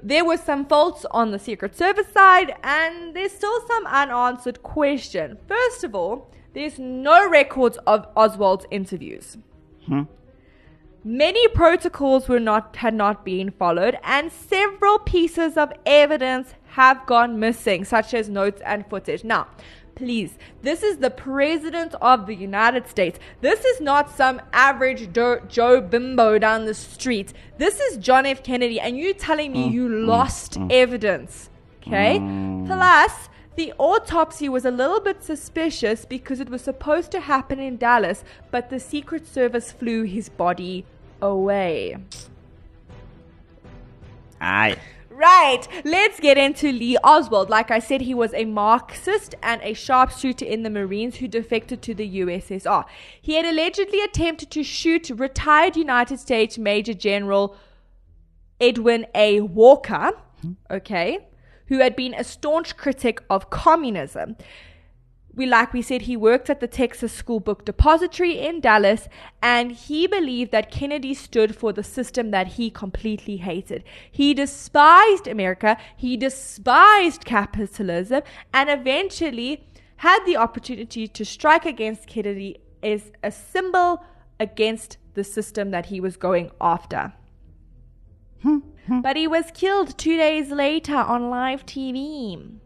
there 0.01 0.25
were 0.25 0.37
some 0.37 0.65
faults 0.65 1.05
on 1.11 1.31
the 1.31 1.39
Secret 1.39 1.75
Service 1.75 2.07
side, 2.11 2.55
and 2.63 3.15
there's 3.15 3.31
still 3.31 3.61
some 3.67 3.85
unanswered 3.87 4.63
question. 4.63 5.37
First 5.47 5.83
of 5.83 5.95
all, 5.95 6.31
there's 6.53 6.79
no 6.79 7.29
records 7.29 7.77
of 7.85 8.07
Oswald's 8.15 8.65
interviews. 8.71 9.37
Hmm. 9.85 10.03
Many 11.03 11.47
protocols 11.49 12.27
were 12.27 12.41
not 12.41 12.75
had 12.75 12.93
not 12.93 13.23
been 13.23 13.51
followed, 13.51 13.97
and 14.03 14.29
several 14.31 14.99
pieces 14.99 15.55
of 15.55 15.71
evidence 15.85 16.55
have 16.71 17.05
gone 17.05 17.39
missing, 17.39 17.85
such 17.85 18.13
as 18.13 18.27
notes 18.27 18.61
and 18.65 18.85
footage. 18.89 19.23
Now, 19.23 19.47
please, 19.95 20.37
this 20.61 20.83
is 20.83 20.97
the 20.97 21.09
president 21.09 21.95
of 22.01 22.25
the 22.25 22.35
United 22.35 22.87
States. 22.89 23.17
This 23.39 23.63
is 23.63 23.79
not 23.79 24.09
some 24.15 24.41
average 24.51 25.13
do- 25.13 25.39
Joe 25.47 25.79
Bimbo 25.79 26.37
down 26.37 26.65
the 26.65 26.73
street. 26.73 27.31
This 27.57 27.79
is 27.79 27.97
John 27.97 28.25
F. 28.25 28.43
Kennedy, 28.43 28.79
and 28.79 28.97
you 28.97 29.13
telling 29.13 29.53
me 29.53 29.69
mm, 29.69 29.71
you 29.71 29.87
mm, 29.87 30.05
lost 30.05 30.59
mm. 30.59 30.69
evidence? 30.69 31.49
Okay. 31.81 32.19
Plus, 32.65 33.29
the 33.59 33.73
autopsy 33.77 34.47
was 34.47 34.63
a 34.63 34.71
little 34.71 35.01
bit 35.01 35.21
suspicious 35.21 36.05
because 36.05 36.39
it 36.39 36.49
was 36.49 36.61
supposed 36.61 37.11
to 37.11 37.19
happen 37.19 37.59
in 37.59 37.75
Dallas, 37.75 38.23
but 38.51 38.69
the 38.69 38.79
Secret 38.79 39.27
Service 39.27 39.69
flew 39.69 40.03
his 40.03 40.29
body 40.29 40.85
away. 41.21 41.97
Aye. 44.39 44.77
Right, 45.09 45.67
let's 45.83 46.21
get 46.21 46.37
into 46.37 46.71
Lee 46.71 46.97
Oswald. 47.03 47.49
Like 47.49 47.69
I 47.69 47.79
said, 47.79 47.99
he 47.99 48.13
was 48.13 48.33
a 48.33 48.45
Marxist 48.45 49.35
and 49.43 49.61
a 49.61 49.73
sharpshooter 49.73 50.45
in 50.45 50.63
the 50.63 50.69
Marines 50.69 51.17
who 51.17 51.27
defected 51.27 51.81
to 51.81 51.93
the 51.93 52.21
USSR. 52.21 52.85
He 53.21 53.33
had 53.33 53.43
allegedly 53.43 53.99
attempted 53.99 54.51
to 54.51 54.63
shoot 54.63 55.09
retired 55.09 55.75
United 55.75 56.21
States 56.21 56.57
Major 56.57 56.93
General 56.93 57.57
Edwin 58.61 59.05
A. 59.13 59.41
Walker, 59.41 60.13
hmm. 60.41 60.53
okay, 60.71 61.27
who 61.69 61.79
had 61.79 61.95
been 61.95 62.13
a 62.13 62.23
staunch 62.23 62.75
critic 62.75 63.23
of 63.29 63.49
communism. 63.49 64.35
We 65.33 65.45
like 65.45 65.71
we 65.71 65.81
said 65.81 66.01
he 66.01 66.17
worked 66.17 66.49
at 66.49 66.59
the 66.59 66.67
Texas 66.67 67.13
School 67.13 67.39
Book 67.39 67.63
Depository 67.63 68.39
in 68.39 68.59
Dallas 68.59 69.07
and 69.41 69.71
he 69.71 70.07
believed 70.07 70.51
that 70.51 70.71
Kennedy 70.71 71.13
stood 71.13 71.55
for 71.55 71.71
the 71.71 71.83
system 71.83 72.31
that 72.31 72.47
he 72.47 72.69
completely 72.69 73.37
hated. 73.37 73.83
He 74.11 74.33
despised 74.33 75.27
America, 75.27 75.77
he 75.95 76.17
despised 76.17 77.23
capitalism 77.23 78.23
and 78.53 78.69
eventually 78.69 79.67
had 79.97 80.25
the 80.25 80.37
opportunity 80.37 81.07
to 81.07 81.23
strike 81.23 81.65
against 81.65 82.07
Kennedy 82.07 82.57
as 82.81 83.11
a 83.23 83.31
symbol 83.31 84.03
against 84.39 84.97
the 85.13 85.23
system 85.23 85.71
that 85.71 85.87
he 85.87 86.01
was 86.01 86.17
going 86.17 86.49
after. 86.59 87.13
Hmm. 88.41 88.59
Mm-hmm. 88.89 89.01
But 89.01 89.17
he 89.17 89.27
was 89.27 89.51
killed 89.53 89.97
two 89.97 90.17
days 90.17 90.49
later 90.49 90.95
on 90.95 91.29
live 91.29 91.65
TV. 91.65 92.59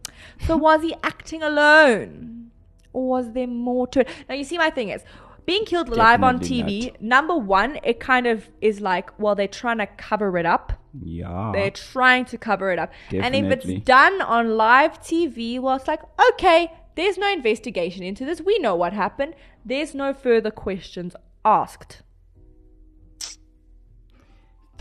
So 0.45 0.55
was 0.55 0.81
he 0.81 0.95
acting 1.03 1.43
alone? 1.43 2.51
Or 2.93 3.09
was 3.09 3.33
there 3.33 3.47
more 3.47 3.87
to 3.87 4.01
it? 4.01 4.09
Now 4.29 4.35
you 4.35 4.43
see 4.43 4.57
my 4.57 4.69
thing 4.69 4.89
is 4.89 5.03
being 5.45 5.65
killed 5.65 5.89
live 5.89 6.23
on 6.23 6.39
Definitely 6.39 6.93
TV, 6.93 7.01
number 7.01 7.35
one, 7.35 7.77
it 7.83 7.99
kind 7.99 8.27
of 8.27 8.49
is 8.61 8.79
like, 8.79 9.17
well, 9.19 9.35
they're 9.35 9.47
trying 9.47 9.79
to 9.79 9.87
cover 9.87 10.37
it 10.37 10.45
up. 10.45 10.73
Yeah. 11.03 11.51
They're 11.53 11.71
trying 11.71 12.25
to 12.25 12.37
cover 12.37 12.71
it 12.71 12.79
up. 12.79 12.93
And 13.11 13.35
if 13.35 13.45
it's 13.51 13.83
done 13.83 14.21
on 14.21 14.55
live 14.55 15.01
TV, 15.01 15.59
well, 15.59 15.75
it's 15.75 15.87
like, 15.87 16.01
okay, 16.31 16.71
there's 16.95 17.17
no 17.17 17.29
investigation 17.29 18.03
into 18.03 18.23
this. 18.23 18.39
We 18.39 18.57
know 18.59 18.75
what 18.75 18.93
happened. 18.93 19.35
There's 19.65 19.93
no 19.93 20.13
further 20.13 20.51
questions 20.51 21.15
asked. 21.43 22.03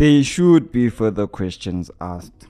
There 0.02 0.24
should 0.24 0.72
be 0.72 0.88
further 0.88 1.28
questions 1.28 1.88
asked. 2.00 2.48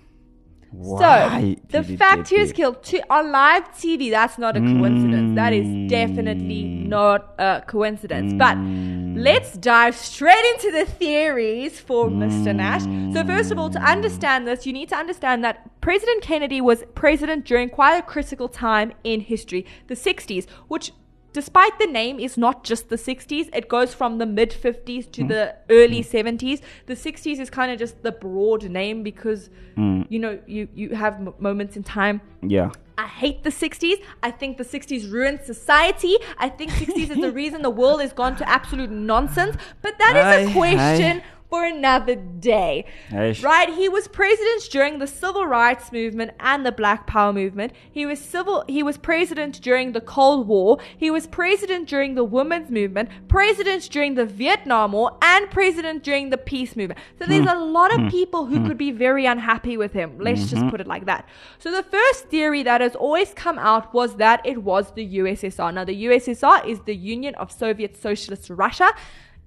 Why 0.70 1.58
so 1.70 1.82
the 1.82 1.98
fact 1.98 2.30
he 2.30 2.38
was 2.38 2.48
there? 2.48 2.54
killed 2.54 2.82
to, 2.84 3.02
on 3.12 3.30
live 3.30 3.64
TV, 3.72 4.10
that's 4.10 4.38
not 4.38 4.56
a 4.56 4.60
coincidence. 4.60 5.34
That 5.34 5.52
is 5.52 5.66
hmm. 5.66 5.86
definitely 5.86 6.64
not 6.64 7.34
a 7.38 7.62
coincidence. 7.66 8.32
But 8.32 8.54
hmm. 8.56 9.16
let's 9.18 9.52
dive 9.58 9.94
straight 9.94 10.46
into 10.54 10.70
the 10.70 10.86
theories 10.86 11.78
for 11.78 12.08
Mr. 12.08 12.56
Nash. 12.56 12.84
So 13.12 13.20
hmm. 13.20 13.28
first 13.28 13.50
of 13.50 13.58
all, 13.58 13.68
to 13.68 13.82
understand 13.82 14.48
this, 14.48 14.64
you 14.64 14.72
need 14.72 14.88
to 14.88 14.96
understand 14.96 15.44
that 15.44 15.78
President 15.82 16.22
Kennedy 16.22 16.62
was 16.62 16.84
president 16.94 17.44
during 17.44 17.68
quite 17.68 17.98
a 17.98 18.02
critical 18.02 18.48
time 18.48 18.94
in 19.04 19.20
history, 19.20 19.66
the 19.88 19.94
60s, 19.94 20.46
which 20.68 20.92
despite 21.32 21.78
the 21.78 21.86
name 21.86 22.18
is 22.18 22.36
not 22.36 22.64
just 22.64 22.88
the 22.88 22.96
60s 22.96 23.48
it 23.54 23.68
goes 23.68 23.94
from 23.94 24.18
the 24.18 24.26
mid 24.26 24.50
50s 24.50 25.10
to 25.12 25.24
the 25.24 25.54
early 25.70 26.02
70s 26.02 26.60
the 26.86 26.94
60s 26.94 27.38
is 27.38 27.50
kind 27.50 27.72
of 27.72 27.78
just 27.78 28.02
the 28.02 28.12
broad 28.12 28.64
name 28.64 29.02
because 29.02 29.50
mm. 29.76 30.06
you 30.08 30.18
know 30.18 30.38
you 30.46 30.68
you 30.74 30.90
have 30.90 31.14
m- 31.14 31.34
moments 31.38 31.76
in 31.76 31.82
time 31.82 32.20
Yeah. 32.42 32.70
I 32.98 33.06
hate 33.06 33.42
the 33.42 33.50
60s. 33.50 34.02
I 34.22 34.30
think 34.30 34.58
the 34.58 34.64
60s 34.64 35.10
ruined 35.10 35.40
society. 35.42 36.16
I 36.38 36.48
think 36.48 36.70
60s 36.72 37.10
is 37.10 37.20
the 37.20 37.32
reason 37.42 37.62
the 37.62 37.70
world 37.70 38.00
has 38.02 38.12
gone 38.12 38.36
to 38.36 38.48
absolute 38.48 38.90
nonsense. 38.90 39.56
But 39.80 39.98
that 39.98 40.14
is 40.14 40.24
Aye, 40.24 40.50
a 40.50 40.52
question 40.52 41.22
for 41.52 41.66
another 41.66 42.14
day. 42.14 42.86
Aye. 43.10 43.36
Right? 43.42 43.68
He 43.68 43.86
was 43.86 44.08
president 44.08 44.70
during 44.70 45.00
the 45.00 45.06
civil 45.06 45.46
rights 45.46 45.92
movement 45.92 46.30
and 46.40 46.64
the 46.64 46.72
black 46.72 47.06
power 47.06 47.30
movement. 47.30 47.74
He 47.90 48.06
was 48.06 48.18
civil 48.18 48.64
he 48.68 48.82
was 48.82 48.96
president 48.96 49.60
during 49.60 49.92
the 49.92 50.00
Cold 50.00 50.48
War. 50.48 50.78
He 50.96 51.10
was 51.10 51.26
president 51.26 51.90
during 51.90 52.14
the 52.14 52.24
women's 52.24 52.70
movement, 52.70 53.10
president 53.28 53.90
during 53.90 54.14
the 54.14 54.24
Vietnam 54.24 54.92
War, 54.92 55.18
and 55.20 55.50
president 55.50 56.02
during 56.02 56.30
the 56.30 56.38
peace 56.38 56.74
movement. 56.74 56.98
So 57.18 57.26
there's 57.26 57.42
hmm. 57.42 57.58
a 57.58 57.62
lot 57.62 57.92
of 57.92 58.00
hmm. 58.00 58.08
people 58.08 58.46
who 58.46 58.60
hmm. 58.60 58.68
could 58.68 58.78
be 58.78 58.90
very 58.90 59.26
unhappy 59.26 59.76
with 59.76 59.92
him. 59.92 60.16
Let's 60.18 60.48
just 60.48 60.54
mm-hmm. 60.54 60.70
put 60.70 60.80
it 60.80 60.86
like 60.86 61.04
that. 61.04 61.28
So 61.58 61.70
the 61.70 61.82
first 61.82 62.30
theory 62.30 62.62
that 62.62 62.80
has 62.80 62.96
always 62.96 63.34
come 63.34 63.58
out 63.58 63.92
was 63.92 64.16
that 64.16 64.40
it 64.46 64.62
was 64.62 64.92
the 64.92 65.06
USSR. 65.18 65.74
Now 65.74 65.84
the 65.84 66.06
USSR 66.06 66.66
is 66.66 66.80
the 66.86 66.96
Union 66.96 67.34
of 67.34 67.52
Soviet 67.52 67.94
Socialist 67.94 68.48
Russia. 68.48 68.90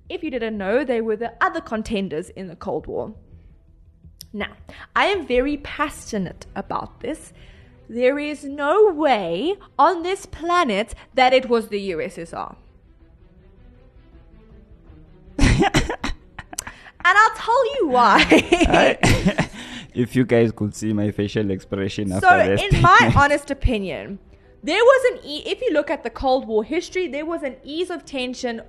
If 0.08 0.24
you 0.24 0.30
didn't 0.30 0.58
know, 0.58 0.84
they 0.84 1.02
were 1.02 1.16
the 1.16 1.34
other 1.42 1.62
contenders 1.62 2.30
in 2.30 2.48
the 2.48 2.56
Cold 2.56 2.86
War. 2.88 3.14
Now, 4.32 4.52
I 4.96 5.06
am 5.06 5.26
very 5.26 5.58
passionate 5.58 6.46
about 6.56 7.00
this. 7.00 7.34
There 7.88 8.20
is 8.20 8.44
no 8.44 8.92
way 8.92 9.56
on 9.80 10.04
this 10.04 10.26
planet 10.26 10.94
that 11.14 11.34
it 11.34 11.50
was 11.50 11.70
the 11.70 11.92
USSR. 11.92 12.56
and 15.40 16.14
I'll 17.04 17.36
tell 17.36 17.76
you 17.76 17.88
why. 17.88 18.26
if 19.94 20.16
you 20.16 20.26
guys 20.26 20.52
could 20.52 20.76
see 20.76 20.94
my 20.94 21.12
facial 21.12 21.50
expression 21.50 22.12
after 22.12 22.58
so, 22.58 22.66
in 22.66 22.82
my 22.82 23.14
honest 23.18 23.50
opinion, 23.52 24.20
there 24.64 24.84
was 24.84 25.14
an 25.14 25.30
e- 25.30 25.44
if 25.46 25.62
you 25.62 25.72
look 25.72 25.90
at 25.90 26.04
the 26.04 26.10
Cold 26.10 26.48
War 26.48 26.64
history, 26.64 27.08
there 27.08 27.26
was 27.26 27.44
an 27.44 27.56
ease 27.64 27.90
of 27.90 28.04
tension 28.06 28.62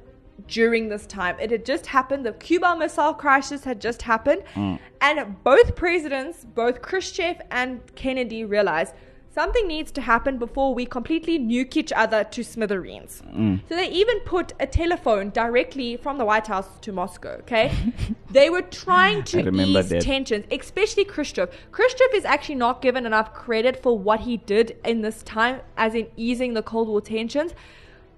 during 0.49 0.88
this 0.88 1.07
time. 1.07 1.37
It 1.40 1.50
had 1.50 1.64
just 1.64 1.87
happened. 1.87 2.25
The 2.25 2.33
Cuba 2.33 2.76
Missile 2.76 3.14
Crisis 3.14 3.64
had 3.64 3.81
just 3.81 4.02
happened, 4.02 4.43
mm. 4.55 4.78
and 5.00 5.43
both 5.43 5.75
presidents, 5.76 6.45
both 6.45 6.83
Khrushchev 6.83 7.40
and 7.50 7.81
Kennedy, 7.95 8.45
realized 8.45 8.95
something 9.37 9.69
needs 9.69 9.93
to 9.93 10.00
happen 10.00 10.38
before 10.38 10.75
we 10.75 10.87
completely 10.87 11.38
nuke 11.38 11.76
each 11.76 11.93
other 11.93 12.25
to 12.25 12.43
smithereens. 12.43 13.23
Mm. 13.26 13.61
So 13.69 13.76
they 13.76 13.90
even 13.90 14.19
put 14.21 14.55
a 14.59 14.66
telephone 14.66 15.28
directly 15.28 15.99
from 15.99 16.16
the 16.16 16.25
White 16.25 16.47
House 16.47 16.69
to 16.81 16.90
Moscow. 16.90 17.35
Okay, 17.43 17.71
they 18.31 18.49
were 18.49 18.62
trying 18.62 19.25
to 19.25 19.38
ease 19.55 19.90
that. 19.90 20.00
tensions, 20.00 20.47
especially 20.50 21.05
Khrushchev. 21.05 21.50
Khrushchev 21.71 22.11
is 22.14 22.25
actually 22.25 22.55
not 22.66 22.81
given 22.81 23.05
enough 23.05 23.35
credit 23.35 23.83
for 23.83 23.99
what 23.99 24.21
he 24.21 24.38
did 24.38 24.76
in 24.85 25.02
this 25.02 25.23
time, 25.23 25.61
as 25.76 25.95
in 25.95 26.07
easing 26.16 26.55
the 26.55 26.62
Cold 26.62 26.88
War 26.88 27.02
tensions. 27.02 27.52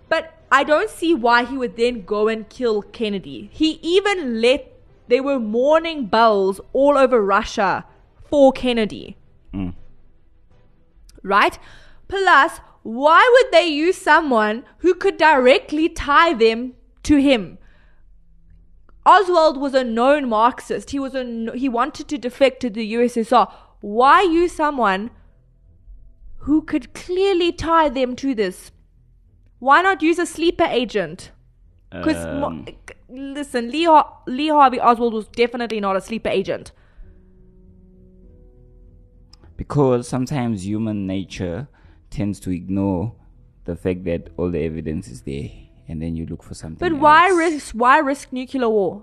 But 0.09 0.35
I 0.51 0.65
don't 0.65 0.91
see 0.91 1.15
why 1.15 1.45
he 1.45 1.59
would 1.59 1.77
then 1.77 2.05
go 2.05 2.29
and 2.29 2.49
kill 2.49 2.83
Kennedy. 2.83 3.51
He 3.53 3.79
even 3.83 4.41
let 4.41 4.73
there 5.09 5.23
were 5.23 5.39
mourning 5.39 6.07
bells 6.07 6.61
all 6.73 6.97
over 6.97 7.23
Russia 7.23 7.85
for 8.29 8.53
Kennedy. 8.53 9.17
Mm. 9.53 9.75
Right? 11.23 11.59
Plus, 12.09 12.61
why 12.83 13.29
would 13.33 13.53
they 13.53 13.67
use 13.67 13.97
someone 13.97 14.65
who 14.79 14.95
could 14.95 15.17
directly 15.17 15.89
tie 15.89 16.35
them 16.35 16.75
to 17.03 17.17
him? 17.17 17.59
Oswald 19.05 19.59
was 19.59 19.75
a 19.75 19.85
known 19.85 20.29
Marxist. 20.29 20.91
He 20.91 20.99
was 20.99 21.15
a 21.15 21.53
he 21.55 21.69
wanted 21.69 22.09
to 22.09 22.19
defect 22.19 22.61
to 22.61 22.71
the 22.71 22.93
USSR. 22.95 23.51
Why 23.81 24.23
use 24.23 24.53
someone 24.53 25.11
who 26.39 26.63
could 26.63 26.93
clearly 26.93 27.53
tie 27.53 27.89
them 27.89 28.15
to 28.17 28.35
this? 28.35 28.71
Why 29.59 29.83
not 29.83 30.03
use 30.03 30.19
a 30.19 30.27
sleeper 30.27 30.65
agent? 30.69 31.33
Because 31.91 32.25
Um, 32.25 32.67
listen, 33.09 33.71
Lee, 33.71 33.85
Har- 33.85 34.19
Lee 34.27 34.49
Harvey 34.49 34.79
Oswald 34.81 35.15
was 35.15 35.27
definitely 35.29 35.81
not 35.81 35.97
a 35.97 36.01
sleeper 36.01 36.29
agent. 36.29 36.73
Because 39.57 40.07
sometimes 40.07 40.67
human 40.67 41.07
nature 41.07 41.69
tends 42.11 42.39
to 42.41 42.51
ignore 42.51 43.15
the 43.65 43.75
fact 43.75 44.05
that 44.05 44.31
all 44.37 44.51
the 44.51 44.61
evidence 44.61 45.09
is 45.09 45.23
there, 45.23 45.51
and 45.89 46.01
then 46.01 46.15
you 46.15 46.27
look 46.27 46.43
for 46.43 46.55
something. 46.55 46.79
But 46.79 46.99
why 47.01 47.29
risk? 47.31 47.75
Why 47.75 47.99
risk 47.99 48.33
nuclear 48.33 48.69
war? 48.69 49.03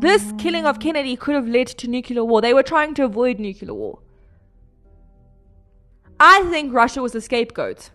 This 0.00 0.32
killing 0.38 0.66
of 0.66 0.80
Kennedy 0.80 1.16
could 1.16 1.34
have 1.34 1.48
led 1.48 1.68
to 1.68 1.88
nuclear 1.88 2.24
war. 2.24 2.40
They 2.40 2.52
were 2.52 2.62
trying 2.64 2.94
to 2.94 3.04
avoid 3.04 3.38
nuclear 3.38 3.72
war. 3.72 4.00
I 6.18 6.42
think 6.50 6.74
Russia 6.74 7.00
was 7.00 7.14
a 7.14 7.20
scapegoat. 7.20 7.90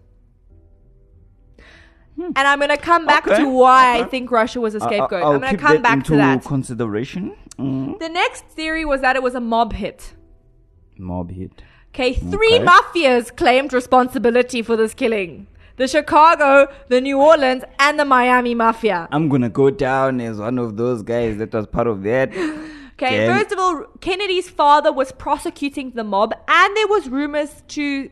And 2.18 2.38
I'm 2.38 2.60
going 2.60 2.70
to 2.70 2.78
come 2.78 3.06
back 3.06 3.26
Hmm. 3.26 3.32
Okay, 3.32 3.44
to 3.44 3.50
why 3.50 4.00
I 4.00 4.04
think 4.06 4.32
Russia 4.32 4.62
was 4.62 4.74
a 4.76 4.80
scapegoat. 4.80 5.22
I'll 5.24 5.34
I'm 5.34 5.42
going 5.42 5.56
to 5.58 5.62
come 5.62 5.82
back 5.82 6.04
to 6.06 6.16
that. 6.16 6.44
consideration. 6.46 7.36
Mm. 7.60 8.00
The 8.00 8.10
next 8.10 8.46
theory 8.46 8.86
was 8.86 9.02
that 9.02 9.16
it 9.16 9.24
was 9.24 9.36
a 9.36 9.40
mob 9.42 9.74
hit. 9.74 10.14
Mob 10.98 11.32
hit. 11.32 11.62
Okay, 11.94 12.14
three 12.14 12.56
Okay. 12.56 12.66
mafias 12.66 13.36
claimed 13.36 13.72
responsibility 13.74 14.62
for 14.62 14.76
this 14.76 14.94
killing. 14.94 15.48
The 15.78 15.88
Chicago, 15.88 16.68
the 16.90 17.02
New 17.02 17.20
Orleans, 17.20 17.64
and 17.80 18.00
the 18.00 18.06
Miami 18.06 18.56
mafia. 18.56 19.08
I'm 19.12 19.28
gonna 19.30 19.50
go 19.50 19.70
down 19.70 20.22
as 20.22 20.38
one 20.38 20.58
of 20.58 20.78
those 20.78 21.04
guys 21.04 21.38
that 21.38 21.54
was 21.54 21.68
part 21.68 21.88
of 21.88 22.04
that. 22.04 22.32
Okay, 22.98 23.28
first 23.28 23.52
of 23.52 23.60
all, 23.60 23.84
Kennedy's 24.00 24.50
father 24.50 24.90
was 24.90 25.12
prosecuting 25.12 25.92
the 25.92 26.04
mob, 26.06 26.34
and 26.48 26.78
there 26.78 26.88
was 26.88 27.10
rumors 27.10 27.62
to 27.68 28.10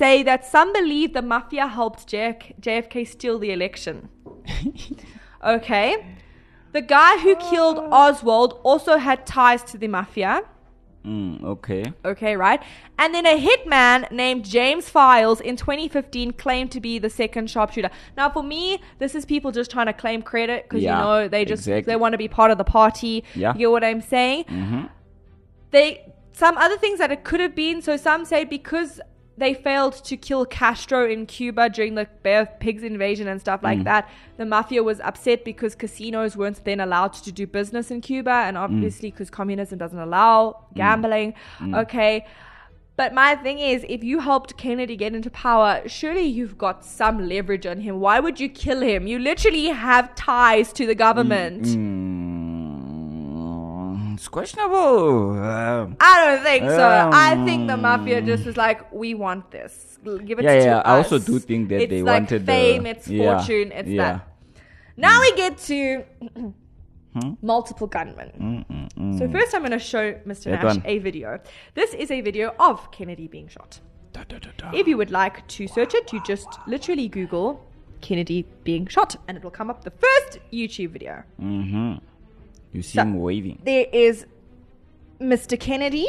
say 0.00 0.22
that 0.22 0.40
some 0.54 0.72
believe 0.72 1.12
the 1.18 1.22
mafia 1.34 1.66
helped 1.78 2.00
JF- 2.12 2.54
JFK 2.66 3.06
steal 3.06 3.38
the 3.38 3.50
election. 3.58 3.96
okay, 5.54 5.88
the 6.72 6.82
guy 6.98 7.18
who 7.24 7.32
killed 7.50 7.78
Oswald 8.02 8.52
also 8.70 8.96
had 8.96 9.18
ties 9.26 9.62
to 9.70 9.76
the 9.78 9.88
mafia. 9.88 10.42
Mm, 11.04 11.42
okay. 11.54 11.82
Okay, 12.04 12.36
right? 12.36 12.60
And 12.98 13.14
then 13.14 13.24
a 13.24 13.36
hitman 13.46 14.10
named 14.10 14.44
James 14.44 14.86
Files 14.90 15.40
in 15.40 15.56
2015 15.56 16.32
claimed 16.44 16.70
to 16.72 16.80
be 16.80 16.98
the 16.98 17.08
second 17.08 17.48
sharpshooter. 17.50 17.90
Now, 18.18 18.28
for 18.28 18.42
me, 18.42 18.80
this 18.98 19.14
is 19.14 19.24
people 19.24 19.50
just 19.50 19.70
trying 19.70 19.86
to 19.86 19.94
claim 19.94 20.20
credit 20.22 20.64
because 20.64 20.82
Yeah, 20.82 20.98
you 20.98 21.04
know 21.04 21.28
they 21.28 21.44
just 21.46 21.62
exactly. 21.62 21.92
they 21.92 21.96
want 21.96 22.12
to 22.12 22.18
be 22.18 22.28
part 22.28 22.50
of 22.50 22.58
the 22.58 22.64
party. 22.64 23.24
Yeah. 23.34 23.52
You 23.54 23.58
get 23.60 23.70
what 23.70 23.84
I'm 23.84 24.02
saying? 24.02 24.44
Mm-hmm. 24.44 24.82
They 25.70 25.86
some 26.32 26.56
other 26.58 26.76
things 26.76 26.98
that 26.98 27.10
it 27.10 27.24
could 27.24 27.40
have 27.40 27.54
been. 27.54 27.80
So 27.80 27.96
some 27.96 28.24
say 28.26 28.44
because 28.44 29.00
they 29.40 29.52
failed 29.54 29.94
to 30.04 30.16
kill 30.16 30.44
Castro 30.46 31.00
in 31.14 31.26
Cuba 31.26 31.68
during 31.68 31.94
the 31.96 32.06
Bay 32.22 32.36
of 32.36 32.48
Pigs 32.60 32.82
invasion 32.84 33.26
and 33.26 33.40
stuff 33.40 33.60
Mm. 33.60 33.64
like 33.70 33.84
that, 33.84 34.08
the 34.36 34.46
mafia 34.46 34.82
was 34.90 35.00
upset 35.00 35.44
because 35.44 35.74
casinos 35.74 36.36
weren't 36.36 36.62
then 36.64 36.78
allowed 36.80 37.12
to 37.26 37.32
do 37.32 37.46
business 37.46 37.90
in 37.90 38.00
Cuba, 38.00 38.30
and 38.46 38.56
Mm. 38.56 38.60
obviously 38.64 39.10
because 39.10 39.30
communism 39.30 39.76
doesn't 39.78 39.98
allow 39.98 40.64
gambling. 40.74 41.34
Okay. 41.82 42.24
But 42.96 43.14
my 43.14 43.34
thing 43.34 43.58
is, 43.58 43.78
if 43.88 44.04
you 44.04 44.20
helped 44.20 44.58
Kennedy 44.58 44.94
get 44.94 45.14
into 45.14 45.30
power, 45.30 45.80
surely 45.86 46.26
you've 46.38 46.58
got 46.58 46.84
some 46.84 47.16
leverage 47.26 47.64
on 47.64 47.80
him. 47.80 47.98
Why 47.98 48.20
would 48.20 48.38
you 48.38 48.48
kill 48.50 48.80
him? 48.82 49.06
You 49.06 49.18
literally 49.18 49.68
have 49.68 50.14
ties 50.16 50.70
to 50.74 50.84
the 50.86 50.94
government. 50.94 51.64
Mm, 54.20 54.22
it's 54.22 54.28
questionable. 54.28 55.38
Um, 55.42 55.96
I 56.00 56.24
don't 56.24 56.44
think 56.44 56.64
so. 56.64 56.88
Um, 56.90 57.10
I 57.12 57.44
think 57.44 57.68
the 57.68 57.76
mafia 57.76 58.20
just 58.22 58.44
was 58.44 58.56
like, 58.56 58.92
we 58.92 59.14
want 59.14 59.50
this. 59.50 59.98
Give 60.04 60.38
it 60.38 60.44
Yeah, 60.44 60.54
to 60.58 60.64
yeah, 60.64 60.78
us. 60.78 60.86
I 60.86 60.96
also 60.96 61.18
do 61.18 61.38
think 61.38 61.68
that 61.70 61.82
it's 61.82 61.90
they 61.90 62.02
like 62.02 62.22
wanted 62.22 62.46
the- 62.46 62.52
fame, 62.52 62.86
it's 62.86 63.08
yeah, 63.08 63.38
fortune, 63.38 63.72
it's 63.72 63.88
yeah. 63.88 64.12
that. 64.12 64.26
Now 64.96 65.20
we 65.20 65.34
get 65.36 65.58
to 65.58 66.04
multiple 67.42 67.86
gunmen. 67.86 68.30
So 69.18 69.28
first, 69.30 69.54
I'm 69.54 69.62
going 69.62 69.72
to 69.72 69.78
show 69.78 70.12
Mr. 70.26 70.44
That 70.44 70.62
Nash 70.62 70.76
one. 70.76 70.82
a 70.84 70.98
video. 70.98 71.40
This 71.74 71.94
is 71.94 72.10
a 72.10 72.20
video 72.20 72.54
of 72.58 72.90
Kennedy 72.92 73.26
being 73.28 73.48
shot. 73.48 73.80
Da, 74.12 74.24
da, 74.28 74.38
da. 74.38 74.70
If 74.74 74.86
you 74.86 74.96
would 74.96 75.10
like 75.10 75.46
to 75.48 75.66
search 75.68 75.94
it, 75.94 76.12
you 76.12 76.22
just 76.24 76.48
literally 76.66 77.08
Google 77.08 77.64
Kennedy 78.00 78.46
being 78.64 78.86
shot, 78.86 79.16
and 79.28 79.36
it 79.36 79.42
will 79.44 79.50
come 79.50 79.70
up 79.70 79.84
the 79.84 79.90
first 79.92 80.38
YouTube 80.52 80.90
video. 80.90 81.22
Mm-hmm. 81.40 81.94
You 82.72 82.82
see 82.82 82.96
So- 82.98 83.02
him 83.02 83.20
waving. 83.20 83.60
there 83.64 83.86
is 83.92 84.26
Mr. 85.20 85.58
Kennedy. 85.58 86.06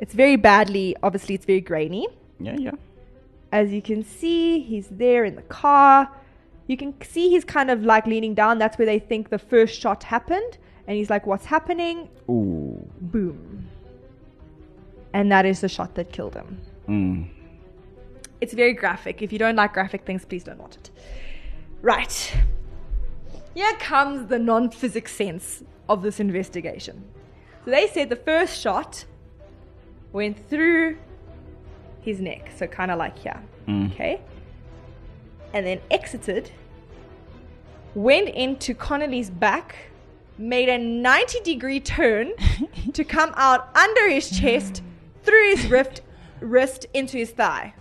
It's 0.00 0.14
very 0.14 0.36
badly, 0.36 0.96
obviously, 1.02 1.34
it's 1.36 1.44
very 1.44 1.60
grainy. 1.60 2.08
Yeah, 2.40 2.56
yeah. 2.58 2.70
As 3.52 3.72
you 3.72 3.80
can 3.82 4.02
see, 4.04 4.60
he's 4.60 4.88
there 4.88 5.24
in 5.24 5.36
the 5.36 5.42
car. 5.42 6.10
You 6.66 6.76
can 6.76 6.94
see 7.02 7.28
he's 7.28 7.44
kind 7.44 7.70
of 7.70 7.84
like 7.84 8.06
leaning 8.06 8.34
down. 8.34 8.58
That's 8.58 8.78
where 8.78 8.86
they 8.86 8.98
think 8.98 9.28
the 9.30 9.38
first 9.38 9.78
shot 9.78 10.02
happened. 10.04 10.58
And 10.86 10.96
he's 10.96 11.10
like, 11.10 11.26
What's 11.26 11.44
happening? 11.46 12.08
Ooh. 12.28 12.84
Boom. 13.00 13.68
And 15.12 15.30
that 15.30 15.44
is 15.46 15.60
the 15.60 15.68
shot 15.68 15.94
that 15.96 16.10
killed 16.10 16.34
him. 16.34 16.58
Mm. 16.88 17.28
It's 18.40 18.54
very 18.54 18.72
graphic. 18.72 19.22
If 19.22 19.32
you 19.32 19.38
don't 19.38 19.54
like 19.56 19.72
graphic 19.74 20.04
things, 20.04 20.24
please 20.24 20.42
don't 20.44 20.58
watch 20.58 20.76
it. 20.76 20.90
Right. 21.82 22.32
Here 23.54 23.72
comes 23.78 24.28
the 24.28 24.38
non 24.38 24.70
physics 24.70 25.12
sense 25.12 25.62
of 25.88 26.02
this 26.02 26.20
investigation. 26.20 27.04
So 27.64 27.70
they 27.70 27.86
said 27.86 28.08
the 28.08 28.16
first 28.16 28.60
shot 28.60 29.04
went 30.12 30.48
through 30.48 30.98
his 32.00 32.20
neck, 32.20 32.50
so 32.56 32.66
kind 32.66 32.90
of 32.90 32.98
like 32.98 33.18
here. 33.18 33.40
Mm. 33.68 33.92
Okay. 33.92 34.20
And 35.52 35.66
then 35.66 35.80
exited, 35.90 36.50
went 37.94 38.30
into 38.30 38.74
Connally's 38.74 39.30
back, 39.30 39.76
made 40.38 40.68
a 40.68 40.78
90 40.78 41.40
degree 41.40 41.80
turn 41.80 42.32
to 42.92 43.04
come 43.04 43.32
out 43.36 43.76
under 43.76 44.08
his 44.08 44.30
chest, 44.30 44.82
through 45.22 45.54
his 45.54 45.66
wrist, 45.66 46.00
wrist 46.40 46.86
into 46.94 47.18
his 47.18 47.30
thigh. 47.30 47.74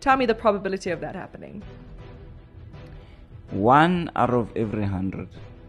Tell 0.00 0.16
me 0.16 0.24
the 0.24 0.34
probability 0.34 0.90
of 0.90 1.00
that 1.00 1.16
happening. 1.16 1.62
One 3.50 4.10
out 4.16 4.30
of 4.30 4.50
every 4.56 4.84
hundred 4.84 5.28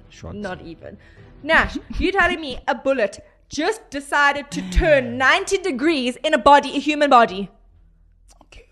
shots. 0.10 0.36
Not 0.36 0.62
even. 0.62 0.98
Nash, 1.44 1.78
You're 1.98 2.12
telling 2.12 2.42
me 2.42 2.60
a 2.68 2.76
bullet 2.76 3.20
just 3.48 3.90
decided 3.90 4.52
to 4.52 4.62
turn 4.70 5.18
90 5.18 5.58
degrees 5.60 6.18
in 6.24 6.34
a 6.34 6.38
body, 6.38 6.76
a 6.76 6.80
human 6.80 7.10
body? 7.10 7.50
Okay. 8.44 8.66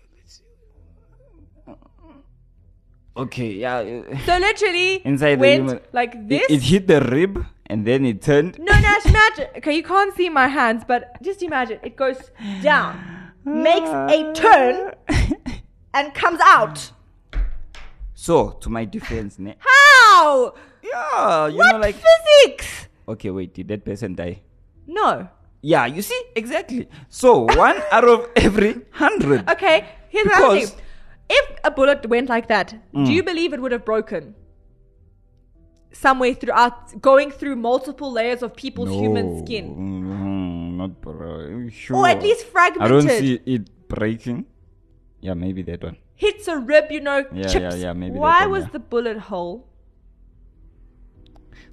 Okay, 3.16 3.52
yeah. 3.54 3.78
uh, 3.78 4.16
So 4.26 4.38
literally 4.38 4.96
Inside 5.04 5.36
the 5.36 5.40
went 5.40 5.62
human. 5.64 5.80
like 5.92 6.28
this. 6.28 6.44
it 6.48 6.62
hit 6.62 6.86
the 6.86 7.00
rib 7.00 7.44
and 7.66 7.84
then 7.86 8.04
it 8.06 8.22
turned. 8.22 8.58
no, 8.58 8.72
Nash, 8.72 9.06
imagine. 9.06 9.46
Okay, 9.56 9.74
you 9.76 9.82
can't 9.82 10.14
see 10.14 10.28
my 10.28 10.46
hands, 10.48 10.84
but 10.86 11.20
just 11.22 11.42
imagine 11.42 11.78
it 11.82 11.96
goes 11.96 12.30
down, 12.62 12.98
makes 13.44 13.90
a 13.90 14.32
turn, 14.34 14.92
and 15.94 16.14
comes 16.14 16.40
out. 16.42 16.92
So, 18.18 18.50
to 18.62 18.68
my 18.68 18.84
defense, 18.84 19.38
ne? 19.38 19.54
How? 19.62 20.52
Yeah, 20.82 21.46
you 21.46 21.56
what 21.58 21.72
know, 21.74 21.78
like. 21.78 21.94
physics? 21.94 22.88
Okay, 23.06 23.30
wait, 23.30 23.54
did 23.54 23.68
that 23.68 23.84
person 23.84 24.16
die? 24.16 24.42
No. 24.88 25.28
Yeah, 25.62 25.86
you 25.86 26.02
see, 26.02 26.20
exactly. 26.34 26.88
So, 27.08 27.46
one 27.54 27.78
out 27.92 28.02
of 28.02 28.26
every 28.34 28.74
hundred. 28.90 29.48
Okay, 29.48 29.86
here's 30.08 30.26
the 30.26 30.66
thing. 30.66 30.66
If 31.30 31.46
a 31.62 31.70
bullet 31.70 32.06
went 32.10 32.28
like 32.28 32.48
that, 32.48 32.74
Mm. 32.92 33.06
do 33.06 33.12
you 33.12 33.22
believe 33.22 33.52
it 33.52 33.60
would 33.62 33.70
have 33.70 33.84
broken? 33.84 34.34
Somewhere 35.92 36.34
throughout, 36.34 37.00
going 37.00 37.30
through 37.30 37.54
multiple 37.54 38.10
layers 38.10 38.42
of 38.42 38.56
people's 38.56 38.90
human 38.90 39.46
skin. 39.46 39.70
Mm, 39.78 40.76
not 40.76 41.00
bro. 41.00 41.68
Sure. 41.70 41.96
Or 41.98 42.08
at 42.08 42.20
least 42.22 42.46
fragmented. 42.46 42.82
I 42.82 42.88
don't 42.88 43.08
see 43.08 43.38
it 43.46 43.70
breaking. 43.88 44.46
Yeah, 45.20 45.34
maybe 45.34 45.62
that 45.70 45.82
one. 45.84 45.96
Hits 46.24 46.48
a 46.48 46.56
rib, 46.58 46.86
you 46.90 47.00
know, 47.00 47.18
Yeah, 47.32 47.46
chips. 47.52 47.76
yeah, 47.76 47.84
yeah, 47.84 47.92
maybe 47.92 48.18
Why 48.18 48.40
one, 48.42 48.50
was 48.54 48.64
yeah. 48.64 48.70
the 48.76 48.78
bullet 48.80 49.18
hole? 49.30 49.66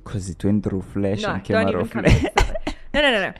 Because 0.03 0.29
it 0.29 0.43
went 0.45 0.63
through 0.63 0.83
flesh 0.83 1.21
No, 1.23 1.29
and 1.33 1.43
came 1.43 1.55
out 1.57 1.73
of 1.75 1.89
flesh. 1.89 2.23
in. 2.23 2.29
Stop 2.31 2.49
it. 2.67 2.75
No, 2.93 3.01
no, 3.01 3.11
no, 3.11 3.21
no. 3.27 3.33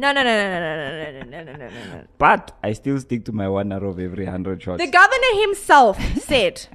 No, 0.00 0.12
no, 0.12 0.22
no, 0.22 0.34
no, 0.40 0.46
no, 0.54 0.60
no, 0.60 1.22
no, 1.22 1.22
no, 1.22 1.42
no, 1.44 1.52
no, 1.52 1.68
no, 1.68 1.96
no. 1.96 2.04
But 2.18 2.44
I 2.62 2.72
still 2.74 2.98
stick 3.00 3.24
to 3.26 3.32
my 3.32 3.48
one 3.48 3.72
out 3.72 3.82
of 3.84 3.98
every 3.98 4.26
hundred 4.26 4.62
shots. 4.62 4.82
The 4.84 4.90
governor 4.90 5.32
himself 5.46 5.98
said, 6.30 6.66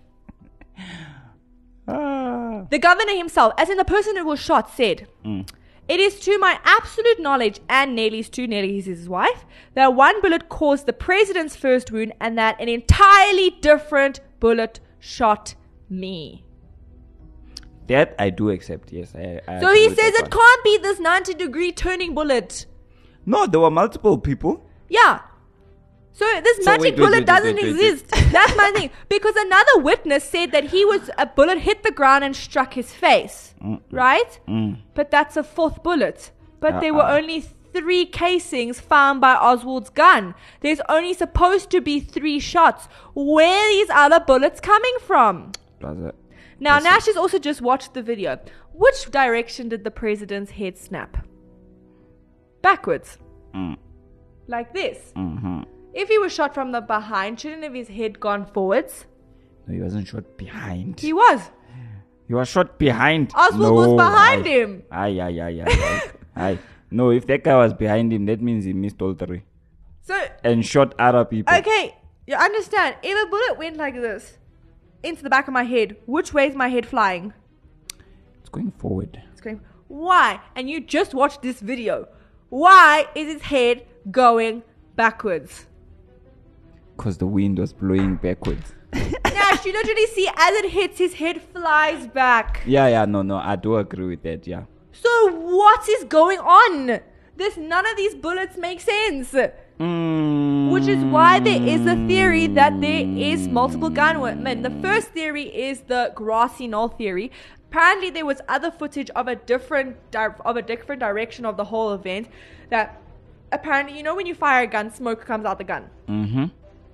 Ah. 1.88 2.65
the 2.71 2.79
governor 2.79 3.15
himself, 3.15 3.53
as 3.58 3.69
in 3.69 3.77
the 3.77 3.86
person 3.86 4.15
who 4.15 4.25
was 4.25 4.39
shot, 4.39 4.71
said, 4.71 5.08
Mm. 5.25 5.47
It 5.88 6.00
is 6.00 6.19
to 6.22 6.38
my 6.39 6.60
absolute 6.63 7.19
knowledge 7.19 7.60
and 7.69 7.96
Nellie's 7.96 8.30
too, 8.30 8.48
Nelly 8.48 8.78
is 8.78 8.86
his 8.86 9.10
wife, 9.10 9.46
that 9.76 9.93
one 9.93 10.22
bullet 10.22 10.48
caused 10.48 10.86
the 10.86 10.93
president's 10.93 11.56
first 11.56 11.91
wound 11.91 12.13
and 12.22 12.38
that 12.38 12.60
an 12.62 12.69
entirely 12.69 13.50
different 13.62 14.22
bullet 14.39 14.80
shot 15.00 15.56
me. 15.89 16.46
That 17.88 18.15
I 18.17 18.30
do 18.30 18.50
accept, 18.50 18.93
yes. 18.93 19.13
I, 19.13 19.41
I 19.46 19.60
So 19.60 19.74
he 19.74 19.89
says 19.89 20.13
it 20.15 20.32
can't 20.32 20.63
be 20.63 20.78
this 20.78 21.00
90 21.00 21.34
degree 21.34 21.74
turning 21.74 22.15
bullet. 22.15 22.65
No, 23.26 23.46
there 23.46 23.60
were 23.60 23.72
multiple 23.72 24.17
people. 24.17 24.65
Yeah. 24.88 25.19
So 26.15 26.26
this 26.43 26.58
So 26.58 26.71
magic 26.71 26.82
wait, 26.84 26.97
bullet 26.97 27.12
wait, 27.19 27.26
doesn't 27.26 27.56
wait, 27.56 27.65
exist. 27.69 28.08
That's 28.32 28.56
my 28.63 28.71
thing. 28.76 28.91
Because 29.10 29.36
another 29.36 29.80
witness 29.80 30.23
said 30.23 30.52
that 30.52 30.65
he 30.65 30.86
was 30.86 31.10
a 31.17 31.26
bullet 31.26 31.58
hit 31.60 31.82
the 31.84 31.91
ground 31.91 32.23
and 32.23 32.36
struck 32.36 32.73
his 32.76 32.93
face. 32.93 33.56
Right? 33.91 34.39
Mm. 34.47 34.78
But 34.93 35.10
that's 35.10 35.38
a 35.38 35.43
fourth 35.43 35.82
bullet. 35.82 36.32
But 36.60 36.80
there 36.82 36.93
were 36.93 37.02
Uh-uh. 37.02 37.17
only 37.17 37.41
three 37.41 38.06
casings 38.06 38.80
found 38.80 39.19
by 39.21 39.34
Oswald's 39.36 39.89
gun. 39.89 40.36
There's 40.62 40.82
only 40.88 41.13
supposed 41.15 41.71
to 41.71 41.82
be 41.82 41.99
three 41.99 42.39
shots. 42.39 42.88
Where 43.15 43.58
are 43.65 43.71
these 43.71 43.89
other 43.89 44.19
bullets 44.19 44.60
coming 44.60 44.95
from? 45.02 45.52
Was 45.82 45.97
it? 45.99 46.15
Now, 46.60 46.76
Listen. 46.76 46.91
Nash 46.91 47.06
has 47.08 47.17
also 47.17 47.39
just 47.39 47.62
watched 47.62 47.95
the 47.95 48.04
video. 48.04 48.39
Which 48.73 49.10
direction 49.10 49.67
did 49.69 49.84
the 49.84 49.91
president's 49.91 50.52
head 50.52 50.78
snap? 50.78 51.26
Backwards. 52.62 53.17
Mm. 53.56 53.78
Like 54.47 54.73
this. 54.73 55.12
Mm-hmm. 55.15 55.63
If 55.93 56.10
he 56.10 56.17
was 56.17 56.34
shot 56.34 56.53
from 56.53 56.71
the 56.71 56.82
behind, 56.82 57.39
shouldn't 57.39 57.63
have 57.63 57.73
his 57.73 57.88
head 57.88 58.19
gone 58.19 58.45
forwards? 58.45 59.06
No, 59.67 59.73
he 59.75 59.82
wasn't 59.82 60.08
shot 60.08 60.38
behind. 60.38 60.99
He 60.99 61.13
was. 61.13 61.41
He 62.27 62.34
was 62.34 62.47
shot 62.49 62.79
behind. 62.79 63.32
Oswald 63.36 63.75
was 63.75 63.88
No, 63.89 63.95
behind 63.97 64.45
aye. 64.45 64.49
him. 64.49 64.84
Aye, 64.91 65.19
aye, 65.19 65.39
aye, 65.39 65.62
aye, 65.62 65.65
aye. 65.67 66.12
aye. 66.36 66.60
No, 66.89 67.12
if 67.12 67.27
that 67.27 67.43
guy 67.43 67.56
was 67.58 67.73
behind 67.73 68.12
him, 68.13 68.25
that 68.25 68.41
means 68.41 68.65
he 68.65 68.73
missed 68.73 69.01
all 69.01 69.13
three 69.13 69.43
So, 70.01 70.19
and 70.43 70.65
shot 70.65 70.93
other 70.99 71.25
people. 71.25 71.53
okay, 71.56 71.95
you 72.27 72.36
understand. 72.36 72.95
If 73.03 73.27
a 73.27 73.29
bullet 73.29 73.58
went 73.58 73.77
like 73.77 73.95
this 73.95 74.38
into 75.03 75.21
the 75.23 75.29
back 75.29 75.47
of 75.47 75.53
my 75.53 75.63
head, 75.63 75.95
which 76.06 76.34
way 76.34 76.47
is 76.47 76.56
my 76.56 76.69
head 76.69 76.86
flying? 76.86 77.34
It's 78.39 78.49
going 78.49 78.71
forward. 78.71 79.21
It's 79.32 79.41
going, 79.41 79.62
why? 79.88 80.39
And 80.56 80.69
you 80.69 80.79
just 80.82 81.13
watched 81.13 81.41
this 81.41 81.60
video. 81.60 82.08
Why 82.49 83.08
is 83.15 83.32
his 83.34 83.41
head 83.43 83.86
going 84.12 84.63
backwards? 84.95 85.67
Because 87.04 87.18
the 87.18 87.28
wind 87.28 87.60
was 87.60 87.74
blowing 87.74 88.16
backwards. 88.16 88.74
Nash, 88.94 89.66
you 89.66 89.74
literally 89.74 90.06
see 90.06 90.26
as 90.38 90.56
it 90.56 90.72
hits, 90.72 90.98
his 90.98 91.16
head 91.16 91.42
flies 91.42 92.08
back. 92.08 92.62
Yeah, 92.66 92.88
yeah, 92.88 93.04
no, 93.04 93.22
no, 93.24 93.36
I 93.36 93.58
do 93.58 93.76
agree 93.76 94.08
with 94.08 94.24
that, 94.24 94.48
yeah. 94.48 94.63
So 94.94 95.10
what 95.34 95.89
is 95.89 96.06
going 96.06 96.39
on? 96.39 97.02
This 97.36 97.58
none 97.58 97.86
of 97.86 97.98
these 97.98 98.16
bullets 98.16 98.56
make 98.56 98.80
sense. 98.80 99.34
Mm. 99.82 100.72
Which 100.72 100.88
is 100.88 101.04
why 101.04 101.42
there 101.42 101.62
is 101.62 101.86
a 101.86 101.98
theory 102.08 102.48
that 102.48 102.80
there 102.80 103.06
is 103.06 103.50
multiple 103.50 103.89
gunmen. 103.89 104.62
The 104.62 104.70
first 104.82 105.10
theory 105.10 105.54
is 105.54 105.82
the 105.82 106.13
grassy 106.16 106.68
knoll 106.68 106.88
theory. 106.88 107.34
Apparently, 107.70 108.12
there 108.12 108.26
was 108.26 108.39
other 108.48 108.72
footage 108.72 109.10
of 109.10 109.28
a 109.28 109.36
different 109.36 109.98
di- 110.12 110.39
of 110.46 110.56
a 110.56 110.62
different 110.62 111.02
direction 111.02 111.44
of 111.46 111.58
the 111.58 111.66
whole 111.66 111.92
event. 111.92 112.30
That 112.70 113.02
apparently, 113.52 113.98
you 113.98 114.04
know, 114.04 114.16
when 114.16 114.26
you 114.26 114.36
fire 114.36 114.63
a 114.63 114.68
gun, 114.68 114.89
smoke 114.94 115.26
comes 115.26 115.44
out 115.44 115.58
the 115.58 115.66
gun, 115.66 115.89
Mm-hmm. 116.08 116.46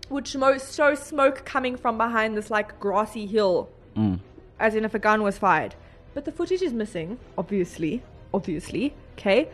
Which 0.09 0.35
mo- 0.35 0.57
shows 0.57 0.99
smoke 0.99 1.45
coming 1.45 1.75
from 1.77 1.97
behind 1.97 2.35
this 2.35 2.49
like 2.51 2.79
grassy 2.79 3.25
hill 3.25 3.69
Mm. 3.95 4.19
as 4.59 4.75
in 4.75 4.85
if 4.85 4.93
a 4.93 4.99
gun 4.99 5.23
was 5.23 5.37
fired. 5.37 5.75
But 6.13 6.25
the 6.25 6.31
footage 6.31 6.61
is 6.61 6.73
missing, 6.73 7.17
obviously. 7.37 8.03
Obviously. 8.33 8.93
Okay? 9.13 9.49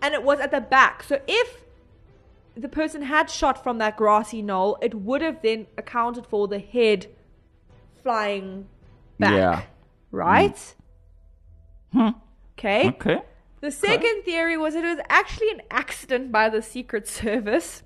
And 0.00 0.14
it 0.14 0.22
was 0.22 0.40
at 0.40 0.50
the 0.50 0.60
back. 0.60 1.02
So 1.02 1.20
if 1.26 1.62
the 2.54 2.68
person 2.68 3.02
had 3.02 3.30
shot 3.30 3.62
from 3.62 3.78
that 3.78 3.96
grassy 3.96 4.42
knoll, 4.42 4.78
it 4.82 4.94
would 4.94 5.22
have 5.22 5.42
then 5.42 5.66
accounted 5.78 6.26
for 6.26 6.46
the 6.48 6.58
head 6.58 7.06
flying 8.02 8.66
back. 9.18 9.32
Yeah. 9.32 9.62
Right? 10.10 10.74
Hmm. 11.92 12.08
Okay. 12.58 12.88
Okay. 12.88 13.22
The 13.60 13.70
second 13.70 14.22
theory 14.24 14.56
was 14.58 14.74
it 14.74 14.82
was 14.84 14.98
actually 15.08 15.50
an 15.50 15.62
accident 15.70 16.32
by 16.32 16.48
the 16.48 16.62
Secret 16.62 17.06
Service. 17.08 17.82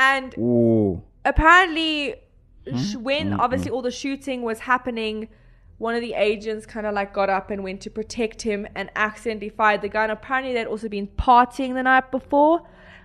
And 0.00 0.34
Ooh. 0.38 1.02
apparently 1.24 2.16
Hmm? 2.68 3.02
when 3.02 3.30
mm-hmm. 3.30 3.40
obviously 3.40 3.70
all 3.70 3.82
the 3.82 3.90
shooting 3.90 4.42
was 4.42 4.60
happening 4.60 5.28
one 5.78 5.94
of 5.94 6.02
the 6.02 6.12
agents 6.12 6.66
kind 6.66 6.86
of 6.86 6.92
like 6.92 7.14
got 7.14 7.30
up 7.30 7.50
and 7.50 7.64
went 7.64 7.80
to 7.80 7.90
protect 7.90 8.42
him 8.42 8.66
and 8.74 8.90
accidentally 8.96 9.48
fired 9.48 9.80
the 9.80 9.88
gun 9.88 10.10
apparently 10.10 10.52
they'd 10.52 10.66
also 10.66 10.88
been 10.88 11.06
partying 11.06 11.72
the 11.72 11.82
night 11.82 12.10
before 12.10 12.60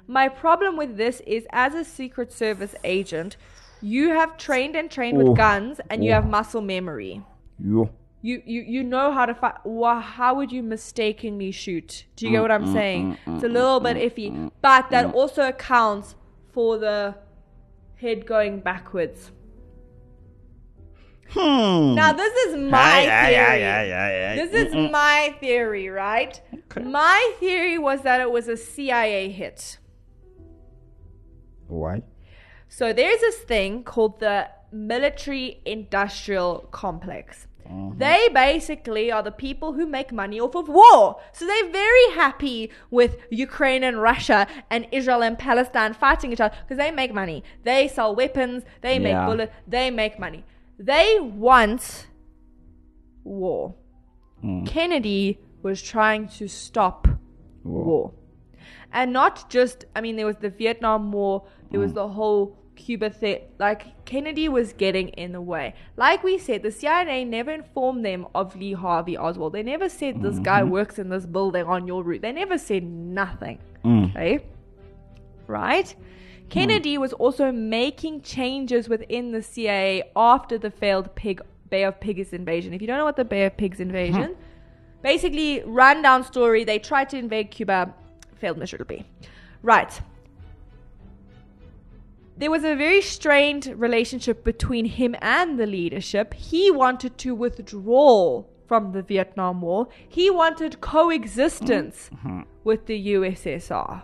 my 0.07 0.27
problem 0.27 0.75
with 0.75 0.97
this 0.97 1.21
is 1.25 1.47
as 1.51 1.73
a 1.73 1.85
secret 1.85 2.33
service 2.33 2.75
agent 2.83 3.37
you 3.81 4.09
have 4.09 4.35
trained 4.35 4.75
and 4.75 4.91
trained 4.91 5.21
Ooh. 5.21 5.27
with 5.27 5.37
guns 5.37 5.79
and 5.89 6.03
you 6.03 6.11
have 6.11 6.27
muscle 6.27 6.61
memory 6.61 7.21
Yo. 7.57 7.89
you, 8.21 8.41
you 8.45 8.61
you 8.61 8.83
know 8.83 9.13
how 9.13 9.25
to 9.25 9.33
fight. 9.33 9.55
Wha 9.63 10.01
how 10.01 10.35
would 10.35 10.51
you 10.51 10.61
mistakenly 10.61 11.51
shoot? 11.51 12.05
Do 12.17 12.25
you 12.25 12.31
get 12.33 12.39
mm, 12.39 12.41
what 12.41 12.51
I'm 12.51 12.65
mm, 12.65 12.73
saying? 12.73 13.17
Mm, 13.25 13.35
it's 13.35 13.43
a 13.45 13.47
little 13.47 13.79
bit 13.79 13.95
iffy, 13.95 14.51
but 14.61 14.89
that 14.89 15.13
also 15.13 15.47
accounts 15.47 16.15
for 16.55 16.77
the 16.77 17.13
head 17.97 18.25
going 18.25 18.61
backwards. 18.61 19.31
Hmm. 21.31 21.95
Now 21.95 22.13
this 22.13 22.33
is 22.45 22.55
my 22.55 22.77
Aye, 22.79 23.27
theory. 23.27 23.65
aye, 23.65 24.31
aye. 24.31 24.35
This 24.37 24.53
is 24.67 24.73
my 24.91 25.35
theory, 25.41 25.89
right? 25.89 26.39
My 26.81 27.33
theory 27.41 27.77
was 27.77 28.03
that 28.03 28.21
it 28.21 28.31
was 28.31 28.47
a 28.47 28.55
CIA 28.55 29.29
hit. 29.31 29.79
Why? 31.67 32.03
So 32.69 32.93
there's 32.93 33.19
this 33.19 33.39
thing 33.39 33.83
called 33.83 34.19
the 34.21 34.47
military 34.71 35.61
industrial 35.65 36.69
complex. 36.71 37.47
Mm-hmm. 37.69 37.97
They 37.97 38.29
basically 38.33 39.11
are 39.11 39.23
the 39.23 39.31
people 39.31 39.73
who 39.73 39.85
make 39.85 40.11
money 40.11 40.39
off 40.39 40.55
of 40.55 40.67
war. 40.69 41.19
So 41.33 41.45
they're 41.45 41.71
very 41.71 42.11
happy 42.11 42.69
with 42.91 43.17
Ukraine 43.29 43.83
and 43.83 44.01
Russia 44.01 44.47
and 44.69 44.87
Israel 44.91 45.23
and 45.23 45.37
Palestine 45.37 45.93
fighting 45.93 46.31
each 46.31 46.41
other 46.41 46.55
because 46.63 46.77
they 46.77 46.91
make 46.91 47.13
money. 47.13 47.43
They 47.63 47.87
sell 47.87 48.15
weapons, 48.15 48.63
they 48.81 48.99
make 48.99 49.13
Yeah. 49.13 49.25
bullets, 49.25 49.53
they 49.67 49.89
make 49.91 50.19
money. 50.19 50.43
They 50.77 51.19
want 51.19 52.07
war. 53.23 53.75
Mm. 54.43 54.67
Kennedy 54.67 55.39
was 55.63 55.81
trying 55.81 56.27
to 56.27 56.47
stop 56.47 57.07
war. 57.63 58.13
And 58.93 59.11
not 59.11 59.49
just, 59.49 59.85
I 59.95 60.01
mean, 60.01 60.15
there 60.15 60.25
was 60.25 60.37
the 60.37 60.49
Vietnam 60.49 61.11
War, 61.11 61.43
there 61.71 61.79
was 61.79 61.91
mm. 61.91 61.95
the 61.95 62.07
whole 62.09 62.57
Cuba 62.75 63.09
thing. 63.09 63.41
Like, 63.57 64.05
Kennedy 64.05 64.49
was 64.49 64.73
getting 64.73 65.09
in 65.09 65.31
the 65.31 65.41
way. 65.41 65.73
Like 65.97 66.23
we 66.23 66.37
said, 66.37 66.63
the 66.63 66.71
CIA 66.71 67.23
never 67.25 67.51
informed 67.51 68.05
them 68.05 68.27
of 68.35 68.55
Lee 68.55 68.73
Harvey 68.73 69.17
Oswald. 69.17 69.53
They 69.53 69.63
never 69.63 69.89
said 69.89 70.21
this 70.21 70.39
guy 70.39 70.61
mm-hmm. 70.61 70.71
works 70.71 70.99
in 70.99 71.09
this 71.09 71.25
building 71.25 71.65
on 71.65 71.87
your 71.87 72.03
route. 72.03 72.21
They 72.21 72.31
never 72.31 72.57
said 72.57 72.83
nothing. 72.83 73.59
Mm. 73.83 74.11
Okay? 74.11 74.45
Right? 75.47 75.87
Mm. 75.87 76.49
Kennedy 76.49 76.97
was 76.97 77.13
also 77.13 77.51
making 77.51 78.21
changes 78.21 78.87
within 78.87 79.31
the 79.31 79.41
CIA 79.41 80.03
after 80.15 80.57
the 80.57 80.69
failed 80.69 81.13
Pig, 81.15 81.41
Bay 81.69 81.83
of 81.83 81.99
Pigs 81.99 82.33
invasion. 82.33 82.73
If 82.73 82.81
you 82.81 82.87
don't 82.87 82.97
know 82.97 83.05
what 83.05 83.15
the 83.15 83.25
Bay 83.25 83.45
of 83.45 83.57
Pigs 83.57 83.79
invasion, 83.79 84.23
uh-huh. 84.23 84.33
basically, 85.01 85.63
rundown 85.65 86.23
story, 86.23 86.63
they 86.63 86.79
tried 86.79 87.09
to 87.09 87.17
invade 87.17 87.51
Cuba, 87.51 87.93
failed 88.35 88.57
miserably. 88.57 89.05
Right. 89.63 89.99
There 92.37 92.51
was 92.51 92.63
a 92.63 92.75
very 92.75 93.01
strained 93.01 93.67
relationship 93.77 94.43
between 94.43 94.85
him 94.85 95.15
and 95.21 95.57
the 95.57 95.65
leadership. 95.65 96.33
He 96.33 96.69
wanted 96.69 97.17
to 97.19 97.33
withdraw 97.33 98.43
from 98.67 98.91
the 98.91 99.01
Vietnam 99.01 99.61
War. 99.61 99.87
He 100.09 100.29
wanted 100.29 100.81
coexistence 100.81 102.09
with 102.63 102.87
the 102.87 103.13
USSR. 103.13 104.01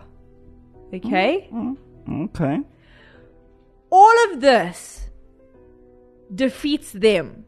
Okay? 0.94 1.50
Okay. 2.08 2.60
all 3.90 4.14
of 4.32 4.40
this 4.40 5.08
defeats 6.34 6.92
them. 6.92 7.44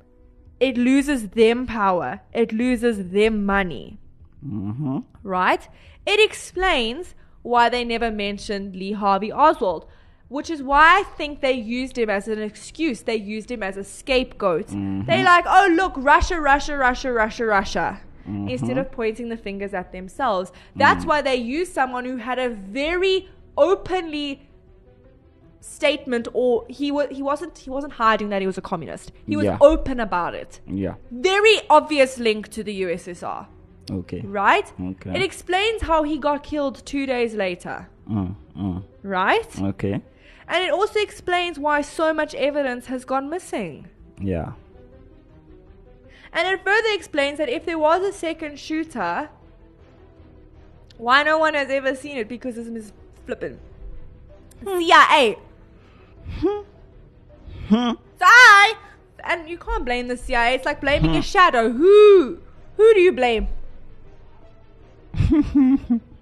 It 0.60 0.76
loses 0.76 1.30
them 1.30 1.66
power. 1.66 2.20
It 2.32 2.52
loses 2.52 3.10
them 3.10 3.44
money. 3.46 3.98
Mm-hmm. 4.46 4.98
Right? 5.22 5.66
It 6.06 6.20
explains 6.20 7.14
why 7.42 7.68
they 7.70 7.84
never 7.84 8.10
mentioned 8.10 8.76
Lee 8.76 8.92
Harvey 8.92 9.32
Oswald, 9.32 9.86
which 10.28 10.50
is 10.50 10.62
why 10.62 11.00
I 11.00 11.02
think 11.02 11.40
they 11.40 11.52
used 11.52 11.96
him 11.98 12.10
as 12.10 12.28
an 12.28 12.40
excuse. 12.40 13.02
They 13.02 13.16
used 13.16 13.50
him 13.50 13.62
as 13.62 13.76
a 13.76 13.84
scapegoat. 13.84 14.68
They 15.06 15.22
like, 15.22 15.44
oh 15.46 15.68
look, 15.72 15.92
Russia, 15.96 16.40
Russia, 16.40 16.76
Russia, 16.76 17.12
Russia, 17.12 17.44
Russia. 17.46 18.00
Instead 18.26 18.78
of 18.78 18.90
pointing 18.90 19.28
the 19.28 19.36
fingers 19.36 19.74
at 19.74 19.92
themselves. 19.92 20.50
That's 20.74 21.04
why 21.04 21.20
they 21.20 21.36
used 21.36 21.72
someone 21.74 22.04
who 22.06 22.16
had 22.16 22.38
a 22.38 22.48
very 22.48 23.28
openly 23.56 24.48
statement 25.60 26.28
or 26.32 26.64
he 26.68 26.90
was 26.92 27.08
he 27.10 27.22
wasn't 27.22 27.56
he 27.58 27.70
wasn't 27.70 27.92
hiding 27.94 28.28
that 28.30 28.40
he 28.40 28.46
was 28.46 28.58
a 28.58 28.60
communist. 28.62 29.12
He 29.26 29.36
was 29.36 29.44
Yeah. 29.46 29.58
open 29.60 30.00
about 30.00 30.34
it. 30.34 30.60
Yeah. 30.66 30.94
Very 31.10 31.56
obvious 31.70 32.18
link 32.18 32.48
to 32.48 32.62
the 32.62 32.82
USSR, 32.82 33.46
Okay. 33.90 34.20
right? 34.24 34.72
Okay. 34.90 35.14
It 35.16 35.22
explains 35.22 35.82
how 35.82 36.02
he 36.02 36.18
got 36.18 36.42
killed 36.42 36.82
2 36.84 37.06
days 37.06 37.34
later, 37.34 37.88
Mm, 38.08 38.34
mm. 38.56 38.82
right? 39.02 39.62
Okay. 39.62 40.02
And 40.48 40.62
it 40.62 40.70
also 40.70 41.00
explains 41.00 41.58
why 41.58 41.80
so 41.80 42.12
much 42.12 42.34
evidence 42.34 42.86
has 42.86 43.04
gone 43.04 43.30
missing. 43.30 43.88
Yeah. 44.20 44.52
And 46.32 46.48
it 46.48 46.62
further 46.64 46.88
explains 46.92 47.38
that 47.38 47.48
if 47.48 47.64
there 47.64 47.78
was 47.78 48.02
a 48.02 48.12
second 48.12 48.58
shooter, 48.58 49.30
why 50.98 51.22
no 51.22 51.38
one 51.38 51.54
has 51.54 51.70
ever 51.70 51.94
seen 51.94 52.16
it 52.18 52.28
because 52.28 52.56
this 52.56 52.66
is 52.66 52.92
flippin'. 53.24 53.58
Hmm. 54.64 54.78
CIA. 54.80 55.38
Hmm. 56.38 56.62
so 57.68 57.96
I, 58.20 58.74
and 59.24 59.48
you 59.48 59.58
can't 59.58 59.84
blame 59.84 60.08
the 60.08 60.16
CIA. 60.16 60.54
It's 60.54 60.66
like 60.66 60.80
blaming 60.80 61.12
a 61.12 61.14
hmm. 61.14 61.20
shadow. 61.20 61.70
Who? 61.70 62.40
Who 62.76 62.94
do 62.94 63.00
you 63.00 63.12
blame? 63.12 63.48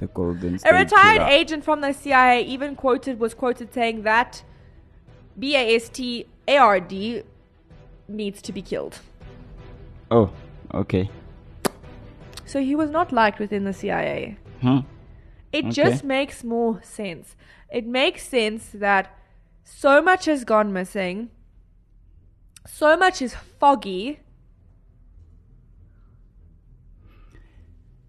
The 0.00 0.06
Golden 0.06 0.58
A 0.64 0.72
retired 0.72 1.28
agent 1.28 1.62
from 1.62 1.82
the 1.82 1.92
CIA 1.92 2.42
even 2.42 2.74
quoted 2.74 3.20
was 3.20 3.34
quoted 3.34 3.74
saying 3.74 4.02
that 4.04 4.42
BAST 5.36 6.00
ARD 6.48 7.24
needs 8.08 8.40
to 8.42 8.50
be 8.52 8.62
killed. 8.62 8.98
Oh, 10.10 10.30
okay. 10.72 11.10
So 12.46 12.60
he 12.62 12.74
was 12.74 12.88
not 12.90 13.12
liked 13.12 13.38
within 13.38 13.64
the 13.64 13.74
CIA. 13.74 14.38
Hmm. 14.62 14.78
It 15.52 15.66
Okay. 15.66 15.72
just 15.72 16.02
makes 16.02 16.42
more 16.42 16.80
sense. 16.82 17.36
It 17.70 17.86
makes 17.86 18.26
sense 18.26 18.70
that 18.72 19.14
so 19.64 20.00
much 20.00 20.24
has 20.24 20.44
gone 20.44 20.72
missing, 20.72 21.28
so 22.66 22.96
much 22.96 23.20
is 23.20 23.34
foggy. 23.34 24.20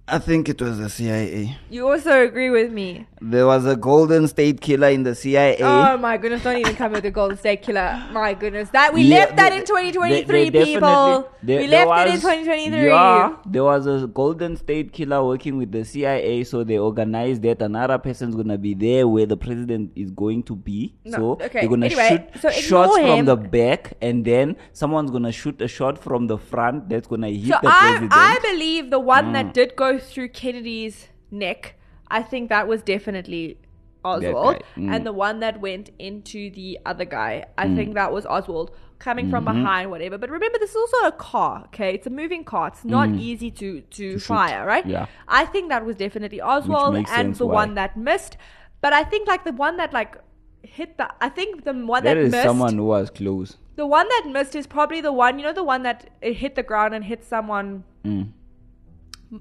I 0.08 0.20
think 0.20 0.50
it 0.50 0.62
was 0.62 0.78
the 0.78 0.90
CIA. 0.90 1.58
You 1.70 1.88
also 1.88 2.24
agree 2.26 2.50
with 2.50 2.72
me. 2.72 3.08
There 3.22 3.46
was 3.46 3.66
a 3.66 3.78
Golden 3.78 4.28
State 4.28 4.60
Killer 4.60 4.90
in 4.90 5.04
the 5.04 5.16
CIA. 5.16 5.58
Oh 5.62 5.96
my 5.98 6.18
goodness, 6.18 6.44
don't 6.44 6.58
even 6.58 6.76
come 6.76 6.92
with 6.92 7.04
the 7.04 7.12
Golden 7.12 7.38
State 7.38 7.62
Killer. 7.62 8.04
My 8.12 8.34
goodness. 8.34 8.70
That 8.72 8.94
we 8.94 9.04
Yeah, 9.04 9.20
left 9.20 9.38
that 9.38 9.54
in 9.54 9.64
2023, 9.64 10.50
they- 10.50 10.50
they 10.50 10.66
people. 10.66 11.30
we 11.44 11.68
left 11.68 12.08
it 12.10 12.14
in 12.16 12.20
2023. 12.20 12.88
Yeah, 12.88 13.36
there 13.46 13.64
was 13.64 13.86
a 13.86 14.08
Golden 14.08 14.58
State 14.58 14.92
Killer 14.92 15.24
working 15.24 15.58
with 15.58 15.72
the 15.72 15.86
CIA, 15.86 16.44
so 16.44 16.64
they 16.66 16.78
organized 16.80 17.44
that 17.44 17.62
another 17.62 17.98
person's 18.00 18.36
gonna 18.36 18.58
be 18.58 18.74
there 18.74 19.08
where 19.08 19.28
the 19.28 19.38
president 19.38 19.92
is 19.96 20.12
going 20.12 20.44
to 20.44 20.56
be. 20.56 20.96
No, 21.06 21.18
so 21.18 21.32
okay, 21.46 21.62
they're 21.62 21.70
gonna 21.70 21.86
anyway, 21.86 22.28
shoot 22.34 22.42
so 22.42 22.50
shots 22.50 22.98
ignore 22.98 23.18
from 23.18 23.26
the 23.28 23.36
back, 23.38 23.94
and 24.02 24.26
then 24.26 24.58
someone's 24.74 25.12
gonna 25.12 25.32
shoot 25.32 25.62
a 25.62 25.68
shot 25.70 25.98
from 26.00 26.28
the 26.28 26.38
front 26.40 26.90
that's 26.90 27.08
gonna 27.08 27.30
hit 27.30 27.46
So 27.54 27.60
the 27.62 27.70
I, 27.70 27.80
president. 27.80 28.12
Mm. 28.12 28.18
I 28.18 28.40
believe 28.52 28.90
the 28.90 29.00
one 29.00 29.32
that 29.34 29.54
did 29.54 29.76
go 29.78 30.00
through 30.02 30.30
Kennedy's 30.30 31.08
neck, 31.30 31.76
I 32.10 32.22
think 32.24 32.50
that 32.50 32.68
was 32.68 32.82
definitely 32.82 33.58
Oswald. 34.04 34.64
mm. 34.76 34.94
And 34.94 35.06
the 35.06 35.14
one 35.14 35.40
that 35.42 35.62
went 35.62 35.92
into 36.00 36.50
the 36.52 36.80
other 36.86 37.06
guy, 37.06 37.46
I 37.58 37.74
think 37.76 37.94
that 37.96 38.12
was 38.12 38.26
Oswald 38.26 38.72
coming 39.00 39.30
from 39.30 39.46
Mm-hmm. 39.46 39.62
behind, 39.64 39.92
whatever. 39.92 40.18
But 40.18 40.30
remember, 40.30 40.58
this 40.60 40.72
is 40.72 40.76
also 40.76 41.08
a 41.08 41.12
car, 41.12 41.64
okay? 41.68 41.94
It's 41.94 42.08
a 42.08 42.10
moving 42.10 42.44
car. 42.44 42.68
It's 42.68 42.84
not 42.86 43.10
easy 43.10 43.50
to, 43.52 43.82
to, 43.82 44.20
fire, 44.20 44.66
right? 44.66 44.86
Mm. 44.86 44.92
Yeah. 44.92 45.06
I 45.28 45.46
think 45.46 45.70
that 45.70 45.86
was 45.86 45.96
definitely 45.96 46.42
Oswald 46.42 46.96
and 46.96 47.08
sense 47.08 47.38
the 47.38 47.46
why. 47.48 47.54
one 47.54 47.76
that 47.76 47.96
missed. 47.98 48.38
But 48.82 48.94
I 48.94 49.04
think 49.04 49.28
like 49.28 49.44
the 49.44 49.54
one 49.54 49.78
that 49.78 49.94
like 49.94 50.18
hit 50.64 50.98
the, 50.98 51.10
I 51.22 51.30
think 51.30 51.64
the 51.64 51.74
one 51.74 52.04
That 52.04 52.16
that 52.16 52.18
is 52.18 52.32
missed. 52.32 52.44
someone 52.44 52.76
who 52.76 52.86
was 52.86 53.10
close. 53.10 53.58
The 53.76 53.86
one 53.88 54.08
that 54.10 54.26
missed 54.32 54.56
is 54.56 54.68
probably 54.68 55.02
the 55.02 55.14
one, 55.14 55.40
you 55.40 55.46
know, 55.46 55.54
the 55.54 55.64
one 55.64 55.84
that 55.84 56.10
it 56.22 56.34
hit 56.34 56.56
the 56.56 56.64
ground 56.64 56.94
and 56.94 57.04
hit 57.04 57.24
someone. 57.24 57.84
Mm. 58.06 58.32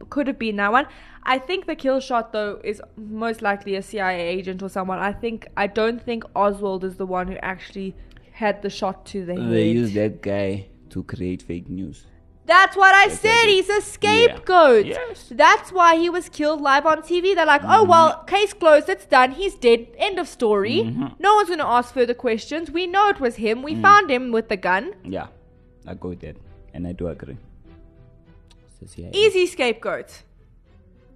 Could 0.08 0.26
have 0.26 0.38
been 0.38 0.56
that 0.56 0.72
one. 0.72 0.86
I 1.24 1.38
think 1.38 1.66
the 1.66 1.74
kill 1.74 2.00
shot 2.00 2.32
though 2.32 2.60
is 2.62 2.80
most 2.96 3.42
likely 3.42 3.74
a 3.74 3.82
CIA 3.82 4.20
agent 4.20 4.62
or 4.62 4.68
someone. 4.68 4.98
I 4.98 5.12
think 5.12 5.48
I 5.56 5.66
don't 5.66 6.02
think 6.02 6.24
Oswald 6.34 6.84
is 6.84 6.96
the 6.96 7.06
one 7.06 7.28
who 7.28 7.36
actually 7.38 7.96
had 8.32 8.62
the 8.62 8.70
shot 8.70 9.04
to 9.06 9.24
the 9.24 9.34
head. 9.34 9.50
They 9.50 9.68
used 9.68 9.94
that 9.94 10.22
guy 10.22 10.68
to 10.90 11.02
create 11.02 11.42
fake 11.42 11.68
news. 11.68 12.06
That's 12.46 12.76
what 12.76 12.94
I 12.94 13.06
That's 13.06 13.20
said. 13.20 13.34
what 13.36 13.48
He's 13.48 13.68
a 13.68 13.80
scapegoat. 13.80 14.86
Yes. 14.86 15.28
That's 15.30 15.70
why 15.70 15.96
he 15.96 16.10
was 16.10 16.28
killed 16.28 16.60
live 16.60 16.84
on 16.84 17.02
TV. 17.02 17.34
They're 17.34 17.46
like, 17.46 17.62
oh, 17.62 17.84
well, 17.84 18.14
mm-hmm. 18.14 18.26
case 18.26 18.52
closed. 18.52 18.88
It's 18.88 19.06
done. 19.06 19.32
He's 19.32 19.54
dead. 19.54 19.86
End 19.96 20.18
of 20.18 20.26
story. 20.26 20.78
Mm-hmm. 20.78 21.06
No 21.20 21.36
one's 21.36 21.48
going 21.48 21.60
to 21.60 21.66
ask 21.66 21.94
further 21.94 22.14
questions. 22.14 22.70
We 22.70 22.88
know 22.88 23.08
it 23.08 23.20
was 23.20 23.36
him. 23.36 23.62
We 23.62 23.74
mm. 23.74 23.82
found 23.82 24.10
him 24.10 24.32
with 24.32 24.48
the 24.48 24.56
gun. 24.56 24.94
Yeah, 25.04 25.28
I 25.86 25.94
go 25.94 26.08
with 26.08 26.20
that, 26.20 26.36
and 26.74 26.88
I 26.88 26.92
do 26.92 27.06
agree. 27.06 27.36
The 28.80 28.88
CIA. 28.88 29.10
Easy 29.12 29.46
scapegoat. 29.46 30.22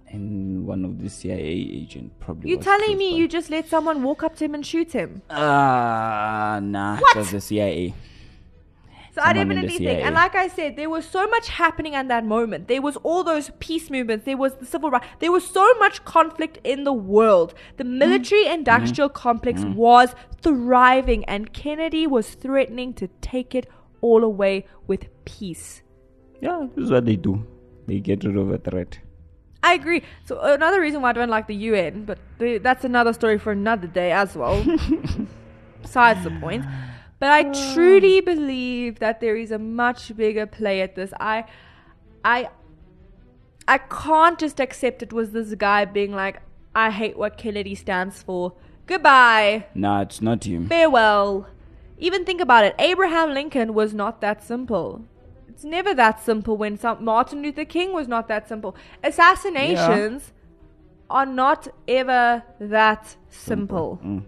And 0.07 0.65
one 0.67 0.85
of 0.85 1.01
the 1.01 1.09
CIA 1.09 1.39
agent 1.81 2.19
probably. 2.19 2.49
You 2.51 2.57
was 2.57 2.65
telling 2.65 2.97
me 2.97 3.11
by. 3.11 3.17
you 3.17 3.27
just 3.27 3.49
let 3.49 3.67
someone 3.67 4.03
walk 4.03 4.23
up 4.23 4.35
to 4.37 4.45
him 4.45 4.53
and 4.53 4.65
shoot 4.65 4.91
him? 4.91 5.21
Ah, 5.29 6.59
nah. 6.61 6.97
What? 6.97 7.15
It 7.15 7.19
was 7.19 7.31
the 7.31 7.41
CIA. 7.41 7.93
So 9.13 9.21
I 9.21 9.27
Someone 9.29 9.47
the 9.47 9.55
definitely 9.61 9.85
think, 9.85 10.05
and 10.05 10.13
like 10.15 10.35
I 10.35 10.49
said, 10.49 10.75
there 10.75 10.89
was 10.89 11.05
so 11.05 11.25
much 11.27 11.47
happening 11.47 11.95
at 11.95 12.09
that 12.09 12.25
moment. 12.25 12.67
There 12.67 12.81
was 12.81 12.97
all 12.97 13.23
those 13.23 13.49
peace 13.59 13.89
movements. 13.89 14.25
There 14.25 14.35
was 14.35 14.55
the 14.55 14.65
civil 14.65 14.91
rights. 14.91 15.07
There 15.19 15.31
was 15.31 15.47
so 15.47 15.73
much 15.75 16.03
conflict 16.03 16.59
in 16.65 16.83
the 16.83 16.91
world. 16.91 17.53
The 17.77 17.85
Mm. 17.85 17.97
military-industrial 17.97 19.09
complex 19.09 19.63
was 19.63 20.13
thriving, 20.41 21.23
and 21.25 21.53
Kennedy 21.53 22.05
was 22.05 22.31
threatening 22.35 22.93
to 22.95 23.07
take 23.21 23.55
it 23.55 23.67
all 24.01 24.21
away 24.21 24.65
with 24.85 25.07
peace. 25.23 25.81
Yeah, 26.41 26.67
this 26.75 26.83
is 26.85 26.91
what 26.91 27.05
they 27.05 27.15
do. 27.15 27.47
They 27.87 27.99
get 27.99 28.23
rid 28.23 28.37
of 28.37 28.51
a 28.51 28.57
threat. 28.57 28.99
I 29.63 29.73
agree. 29.73 30.03
So 30.25 30.39
another 30.41 30.79
reason 30.79 31.01
why 31.01 31.09
I 31.09 31.13
don't 31.13 31.29
like 31.29 31.47
the 31.47 31.55
UN, 31.55 32.05
but 32.05 32.19
the, 32.37 32.59
that's 32.59 32.85
another 32.85 33.13
story 33.13 33.39
for 33.39 33.51
another 33.51 33.87
day 33.87 34.11
as 34.11 34.35
well. 34.35 34.63
Besides 35.81 36.23
the 36.23 36.31
point. 36.39 36.65
But 37.19 37.31
I 37.31 37.73
truly 37.73 38.21
believe 38.21 38.99
that 38.99 39.21
there 39.21 39.35
is 39.35 39.51
a 39.51 39.57
much 39.57 40.15
bigger 40.15 40.45
play 40.45 40.81
at 40.81 40.95
this. 40.95 41.13
I 41.19 41.45
I 42.23 42.49
I 43.67 43.79
can't 43.79 44.37
just 44.37 44.59
accept 44.59 45.01
it 45.01 45.11
was 45.11 45.31
this 45.31 45.55
guy 45.55 45.85
being 45.85 46.11
like, 46.11 46.41
I 46.75 46.91
hate 46.91 47.17
what 47.17 47.37
Kennedy 47.37 47.73
stands 47.73 48.21
for. 48.21 48.53
Goodbye. 48.85 49.65
Nah, 49.73 50.01
it's 50.01 50.21
not 50.21 50.43
him. 50.43 50.67
Farewell. 50.67 51.47
Even 51.97 52.25
think 52.25 52.41
about 52.41 52.65
it. 52.65 52.75
Abraham 52.77 53.33
Lincoln 53.33 53.73
was 53.73 53.93
not 53.93 54.21
that 54.21 54.43
simple. 54.43 55.05
It's 55.55 55.63
never 55.63 55.93
that 55.93 56.21
simple 56.21 56.57
when 56.57 56.77
some 56.77 57.05
Martin 57.05 57.41
Luther 57.41 57.63
King 57.63 57.93
was 57.93 58.09
not 58.09 58.27
that 58.27 58.49
simple. 58.49 58.75
Assassinations 59.01 60.33
are 61.09 61.25
not 61.25 61.69
ever 61.87 62.43
that 62.59 63.15
simple. 63.29 64.01
Mm. 64.03 64.23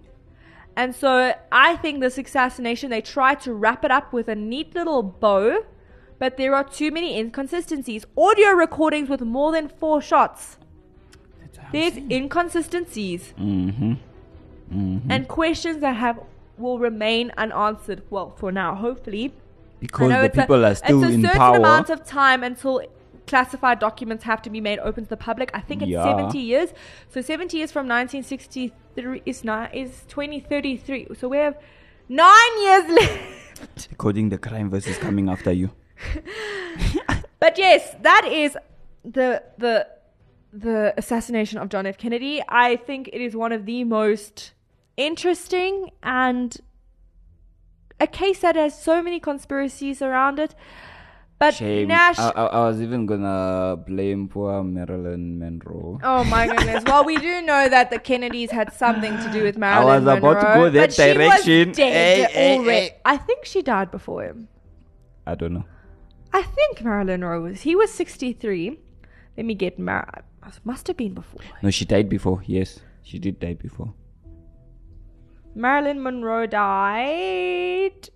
And 0.77 0.95
so 0.95 1.33
I 1.51 1.75
think 1.75 1.99
this 1.99 2.17
assassination, 2.17 2.91
they 2.91 3.01
try 3.01 3.35
to 3.35 3.53
wrap 3.53 3.83
it 3.83 3.91
up 3.91 4.13
with 4.13 4.29
a 4.29 4.35
neat 4.35 4.73
little 4.73 5.03
bow, 5.03 5.65
but 6.17 6.37
there 6.37 6.55
are 6.55 6.63
too 6.63 6.91
many 6.91 7.19
inconsistencies. 7.19 8.05
Audio 8.17 8.51
recordings 8.51 9.09
with 9.09 9.19
more 9.19 9.51
than 9.51 9.67
four 9.67 10.01
shots. 10.01 10.57
There's 11.73 11.97
inconsistencies 11.97 13.33
Mm-hmm. 13.37 13.93
Mm-hmm. 14.73 15.11
and 15.11 15.27
questions 15.27 15.79
that 15.79 15.97
have 15.97 16.21
will 16.57 16.79
remain 16.79 17.33
unanswered. 17.37 18.03
Well, 18.09 18.33
for 18.37 18.49
now, 18.53 18.75
hopefully. 18.75 19.33
Because 19.79 20.09
know 20.09 20.19
the 20.21 20.25
it's 20.25 20.37
a- 20.37 20.41
people 20.41 20.65
are 20.65 20.75
still 20.75 20.97
in 20.99 21.03
it's 21.03 21.11
a 21.11 21.15
in 21.15 21.21
certain 21.23 21.37
power. 21.37 21.57
amount 21.57 21.89
of 21.89 22.03
time 22.05 22.43
until 22.43 22.81
classified 23.27 23.79
documents 23.79 24.23
have 24.23 24.41
to 24.41 24.49
be 24.49 24.61
made 24.61 24.79
open 24.79 25.03
to 25.03 25.09
the 25.09 25.17
public. 25.17 25.51
I 25.53 25.59
think 25.59 25.81
it's 25.81 25.91
Yeah. 25.91 26.03
70 26.03 26.39
years. 26.39 26.69
So 27.09 27.21
70 27.21 27.57
years 27.57 27.71
from 27.71 27.87
1963 27.87 29.21
is 29.25 29.43
not 29.43 29.75
is 29.75 30.03
2033. 30.07 31.07
So 31.19 31.27
we 31.27 31.37
have 31.37 31.57
nine 32.09 32.53
years 32.63 32.85
left. 32.99 33.89
Decoding 33.89 34.29
the 34.29 34.37
crime 34.37 34.69
versus 34.69 34.97
coming 34.97 35.29
after 35.29 35.51
you. 35.51 35.71
But 37.39 37.57
yes, 37.57 37.95
that 38.01 38.25
is 38.25 38.57
the 39.03 39.43
the 39.57 39.87
the 40.51 40.93
assassination 40.97 41.59
of 41.59 41.69
John 41.69 41.85
F. 41.85 41.97
Kennedy. 41.97 42.41
I 42.49 42.77
think 42.77 43.09
it 43.13 43.21
is 43.21 43.35
one 43.35 43.51
of 43.51 43.65
the 43.65 43.83
most 43.83 44.53
interesting 44.95 45.91
and 46.01 46.57
a 47.99 48.07
case 48.07 48.39
that 48.39 48.55
has 48.55 48.79
so 48.81 49.01
many 49.01 49.19
conspiracies 49.19 50.01
around 50.01 50.39
it. 50.39 50.55
But 51.39 51.53
Shame. 51.53 51.89
Nash, 51.89 52.17
I, 52.17 52.29
I, 52.31 52.45
I 52.45 52.59
was 52.67 52.81
even 52.81 53.05
gonna 53.05 53.77
blame 53.85 54.27
poor 54.27 54.63
Marilyn 54.63 55.37
Monroe. 55.37 55.99
oh 56.03 56.23
my 56.23 56.47
goodness! 56.51 56.83
well, 56.87 57.03
we 57.05 57.17
do 57.17 57.43
know 57.43 57.69
that 57.69 57.91
the 57.91 57.99
Kennedys 57.99 58.49
had 58.49 58.73
something 58.73 59.15
to 59.19 59.31
do 59.31 59.43
with 59.43 59.55
Marilyn 59.55 59.87
I 59.87 59.95
was 59.99 60.17
about 60.17 60.41
to 60.41 60.47
Monroe, 60.47 60.63
go 60.65 60.69
that 60.71 60.87
but 60.87 60.93
she 60.93 61.13
direction. 61.13 61.67
was 61.69 61.77
dead 61.77 61.93
Hey, 61.93 62.33
hey, 62.33 62.57
already. 62.57 62.71
hey. 62.87 62.97
I 63.05 63.17
think 63.17 63.45
she 63.45 63.61
died 63.61 63.91
before 63.91 64.23
him. 64.23 64.47
I 65.27 65.35
don't 65.35 65.53
know. 65.53 65.65
I 66.33 66.41
think 66.41 66.81
Marilyn 66.83 67.21
Monroe 67.21 67.41
was. 67.43 67.61
He 67.61 67.75
was 67.75 67.91
sixty 67.91 68.33
three. 68.33 68.79
Let 69.37 69.45
me 69.45 69.53
get 69.53 69.77
Mar. 69.77 70.23
Must 70.63 70.87
have 70.87 70.97
been 70.97 71.13
before. 71.13 71.41
No, 71.61 71.69
she 71.69 71.85
died 71.85 72.09
before. 72.09 72.41
Yes, 72.47 72.79
she 73.03 73.19
did 73.19 73.39
die 73.39 73.53
before. 73.53 73.93
Marilyn 75.57 76.01
Monroe 76.03 76.45
died 76.45 78.09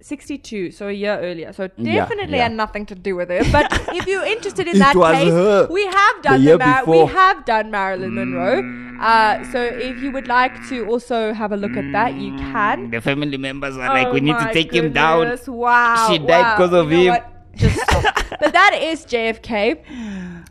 62, 0.00 0.70
so 0.70 0.88
a 0.88 0.92
year 0.92 1.18
earlier. 1.20 1.52
So 1.52 1.66
definitely 1.66 2.36
yeah. 2.36 2.44
had 2.44 2.52
nothing 2.52 2.86
to 2.86 2.94
do 2.94 3.16
with 3.16 3.30
it. 3.30 3.50
But 3.50 3.66
if 3.94 4.06
you're 4.06 4.24
interested 4.24 4.68
in 4.68 4.78
that 4.78 4.94
case, 4.94 5.28
her. 5.30 5.66
we 5.68 5.84
have 5.86 6.22
done 6.22 6.44
The 6.44 6.52
the 6.52 6.58
Mar- 6.58 6.84
we 6.86 7.00
have 7.06 7.44
done 7.44 7.70
Marilyn 7.70 8.14
Monroe. 8.14 8.62
Uh, 9.00 9.44
so 9.52 9.60
if 9.62 10.00
you 10.02 10.10
would 10.12 10.28
like 10.28 10.54
to 10.68 10.86
also 10.86 11.32
have 11.32 11.52
a 11.52 11.56
look 11.56 11.76
at 11.76 11.90
that, 11.92 12.14
you 12.14 12.36
can. 12.36 12.90
The 12.90 13.00
family 13.00 13.36
members 13.36 13.76
are 13.76 13.90
Oh 13.90 13.94
like, 13.94 14.12
we 14.12 14.20
need 14.20 14.38
to 14.38 14.44
my 14.46 14.52
take 14.52 14.72
him 14.72 14.92
down. 14.92 15.36
Wow. 15.46 16.08
She 16.08 16.18
died 16.18 16.28
wow. 16.28 16.56
'cause 16.56 16.72
of 16.72 16.90
You 16.92 16.96
know 16.96 17.02
him. 17.02 17.08
what? 17.10 17.32
Just 17.58 17.78
stop. 17.80 18.04
but 18.40 18.52
that 18.52 18.78
is 18.80 19.04
JFK. 19.04 19.82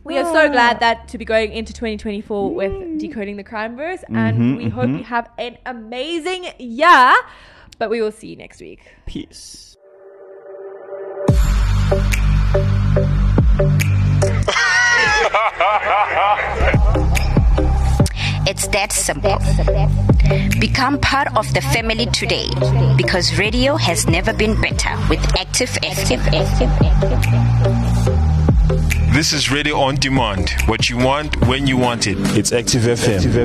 We 0.03 0.17
are 0.17 0.25
so 0.25 0.49
glad 0.49 0.75
ah. 0.77 0.79
that 0.79 1.07
to 1.09 1.17
be 1.17 1.25
going 1.25 1.51
into 1.51 1.73
2024 1.73 2.53
with 2.53 2.99
decoding 2.99 3.37
the 3.37 3.43
crime 3.43 3.75
verse, 3.75 4.03
and 4.07 4.37
mm-hmm, 4.37 4.55
we 4.55 4.65
mm-hmm. 4.65 4.79
hope 4.79 4.89
you 4.89 5.03
have 5.03 5.29
an 5.37 5.57
amazing 5.65 6.47
year. 6.59 7.13
But 7.79 7.89
we 7.89 8.01
will 8.01 8.11
see 8.11 8.27
you 8.27 8.35
next 8.35 8.61
week. 8.61 8.81
Peace. 9.05 9.75
It's 18.49 18.65
that 18.67 18.93
simple. 18.93 19.37
Become 20.57 20.99
part 20.99 21.27
of 21.35 21.53
the 21.53 21.59
family 21.59 22.05
today 22.05 22.47
because 22.95 23.37
radio 23.37 23.75
has 23.75 24.07
never 24.07 24.31
been 24.31 24.55
better 24.61 24.95
with 25.09 25.19
Active 25.37 25.67
FM. 25.83 26.23
This 29.13 29.33
is 29.33 29.51
Radio 29.51 29.75
on 29.79 29.95
Demand. 29.95 30.51
What 30.67 30.89
you 30.89 30.95
want, 30.97 31.45
when 31.45 31.67
you 31.67 31.75
want 31.75 32.07
it. 32.07 32.17
It's 32.37 32.53
Active 32.53 32.83
FM. 32.83 33.35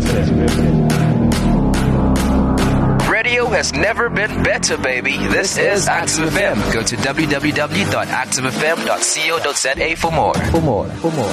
Radio 3.10 3.46
has 3.46 3.72
never 3.72 4.08
been 4.08 4.44
better, 4.44 4.78
baby. 4.78 5.16
This 5.16 5.58
is 5.58 5.88
Active 5.88 6.30
FM. 6.30 6.72
Go 6.72 6.84
to 6.84 6.94
www.activefm.co.za 6.96 9.96
for 9.96 10.12
more. 10.12 10.34
For 10.34 10.60
more. 10.60 10.86
For 10.86 11.10
more. 11.10 11.32